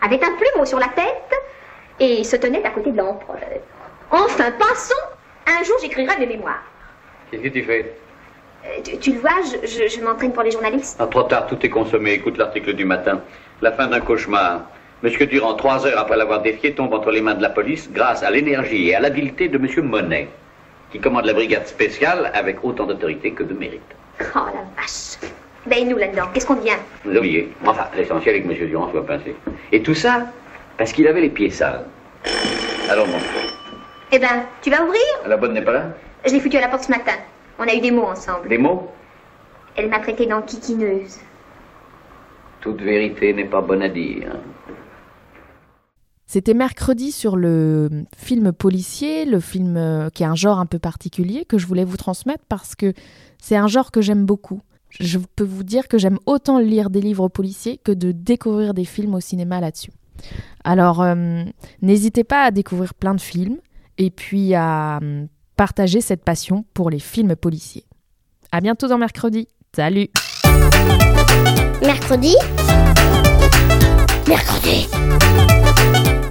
avait 0.02 0.24
un 0.24 0.34
plumeau 0.34 0.66
sur 0.66 0.80
la 0.80 0.90
tête 0.90 1.34
et 2.00 2.24
se 2.24 2.36
tenait 2.36 2.64
à 2.64 2.70
côté 2.70 2.92
de 2.92 2.98
l'empereur. 2.98 3.40
Enfin, 4.12 4.52
passons. 4.52 4.94
Un 5.48 5.64
jour, 5.64 5.76
j'écrirai 5.82 6.18
mes 6.20 6.28
mémoires. 6.28 6.64
Qu'est-ce 7.32 7.44
que 7.44 7.48
tu 7.48 7.64
fais? 7.64 7.96
Euh, 8.66 8.98
tu, 9.02 9.14
le 9.14 9.20
vois, 9.20 9.42
je, 9.64 10.04
m'entraîne 10.04 10.34
pour 10.34 10.44
les 10.44 10.52
journalistes. 10.52 10.98
Ah, 11.00 11.08
trop 11.08 11.24
tard, 11.24 11.48
tout 11.48 11.58
est 11.66 11.70
consommé. 11.70 12.12
Écoute 12.14 12.38
l'article 12.38 12.74
du 12.74 12.86
matin. 12.86 13.22
La 13.62 13.72
fin 13.72 13.88
d'un 13.88 14.02
cauchemar. 14.02 14.62
Monsieur 15.04 15.26
Durand, 15.26 15.56
trois 15.56 15.88
heures 15.88 15.98
après 15.98 16.16
l'avoir 16.16 16.44
défié, 16.44 16.76
tombe 16.76 16.94
entre 16.94 17.10
les 17.10 17.22
mains 17.22 17.34
de 17.34 17.42
la 17.42 17.50
police 17.50 17.90
grâce 17.92 18.22
à 18.22 18.30
l'énergie 18.30 18.90
et 18.90 18.96
à 18.96 19.00
l'habileté 19.00 19.48
de 19.48 19.58
Monsieur 19.58 19.82
Monet, 19.82 20.30
qui 20.92 21.00
commande 21.00 21.26
la 21.26 21.34
brigade 21.34 21.66
spéciale 21.66 22.30
avec 22.36 22.64
autant 22.64 22.86
d'autorité 22.86 23.32
que 23.32 23.42
de 23.42 23.56
mérite. 23.56 23.82
Oh 24.36 24.46
la 24.54 24.62
vache 24.80 25.18
Ben 25.66 25.90
nous 25.90 25.98
là-dedans, 25.98 26.26
qu'est-ce 26.32 26.46
qu'on 26.46 26.54
devient? 26.54 26.78
Vous 27.04 27.18
oubliez. 27.18 27.52
Enfin, 27.66 27.88
l'essentiel 27.98 28.36
est 28.36 28.42
que 28.44 28.48
Monsieur 28.50 28.68
Durand 28.68 28.92
soit 28.92 29.04
pincé. 29.04 29.36
Et 29.72 29.82
tout 29.82 29.96
ça 29.96 30.28
parce 30.78 30.94
qu'il 30.94 31.08
avait 31.08 31.22
les 31.22 31.30
pieds 31.30 31.50
sales. 31.50 31.86
Alors 32.88 33.08
bon. 33.08 33.18
Eh 34.12 34.20
ben, 34.20 34.44
tu 34.62 34.70
vas 34.70 34.84
ouvrir? 34.84 35.02
La 35.26 35.38
bonne 35.38 35.54
n'est 35.54 35.64
pas 35.64 35.74
là? 35.74 35.86
Je 36.28 36.32
l'ai 36.32 36.40
foutu 36.40 36.58
à 36.58 36.62
la 36.62 36.68
porte 36.68 36.84
ce 36.84 36.92
matin. 36.92 37.14
On 37.58 37.68
a 37.68 37.74
eu 37.74 37.80
des 37.80 37.90
mots 37.90 38.06
ensemble. 38.06 38.48
Des 38.50 38.60
mots? 38.60 38.92
Elle 39.76 39.90
m'a 39.90 39.98
traité 39.98 40.28
d'enquiquineuse. 40.28 41.20
Toute 42.60 42.82
vérité 42.82 43.34
n'est 43.34 43.46
pas 43.46 43.62
bonne 43.62 43.82
à 43.82 43.90
dire. 43.90 44.28
C'était 46.32 46.54
mercredi 46.54 47.12
sur 47.12 47.36
le 47.36 47.90
film 48.16 48.54
policier, 48.54 49.26
le 49.26 49.42
film 49.42 49.76
euh, 49.76 50.10
qui 50.10 50.24
est 50.24 50.26
un 50.26 50.34
genre 50.34 50.60
un 50.60 50.66
peu 50.66 50.80
particulier 50.80 51.44
que 51.44 51.58
je 51.58 51.68
voulais 51.68 51.84
vous 51.84 51.98
transmettre 51.98 52.46
parce 52.48 52.74
que 52.74 52.94
c'est 53.38 53.58
un 53.58 53.68
genre 53.68 53.92
que 53.92 54.00
j'aime 54.00 54.26
beaucoup. 54.26 54.62
Je 54.92 55.20
peux 55.36 55.44
vous 55.44 55.64
dire 55.64 55.90
que 55.90 55.98
j'aime 55.98 56.20
autant 56.26 56.58
lire 56.58 56.90
des 56.90 57.02
livres 57.02 57.28
policiers 57.28 57.82
que 57.84 57.92
de 57.92 58.14
découvrir 58.14 58.74
des 58.74 58.86
films 58.86 59.14
au 59.14 59.20
cinéma 59.20 59.60
là-dessus. 59.60 59.92
Alors, 60.64 61.02
euh, 61.02 61.44
n'hésitez 61.82 62.24
pas 62.24 62.46
à 62.46 62.52
découvrir 62.52 62.94
plein 62.94 63.14
de 63.14 63.20
films 63.20 63.58
et 63.98 64.10
puis 64.10 64.56
à 64.56 65.00
euh, 65.04 65.26
partager 65.58 66.00
cette 66.00 66.24
passion 66.24 66.64
pour 66.74 66.90
les 66.90 67.00
films 67.00 67.36
policiers. 67.36 67.84
À 68.54 68.62
bientôt 68.62 68.88
dans 68.88 68.98
mercredi. 68.98 69.50
Salut. 69.76 70.08
Mercredi. 71.82 72.38
Mercredi. 74.30 74.88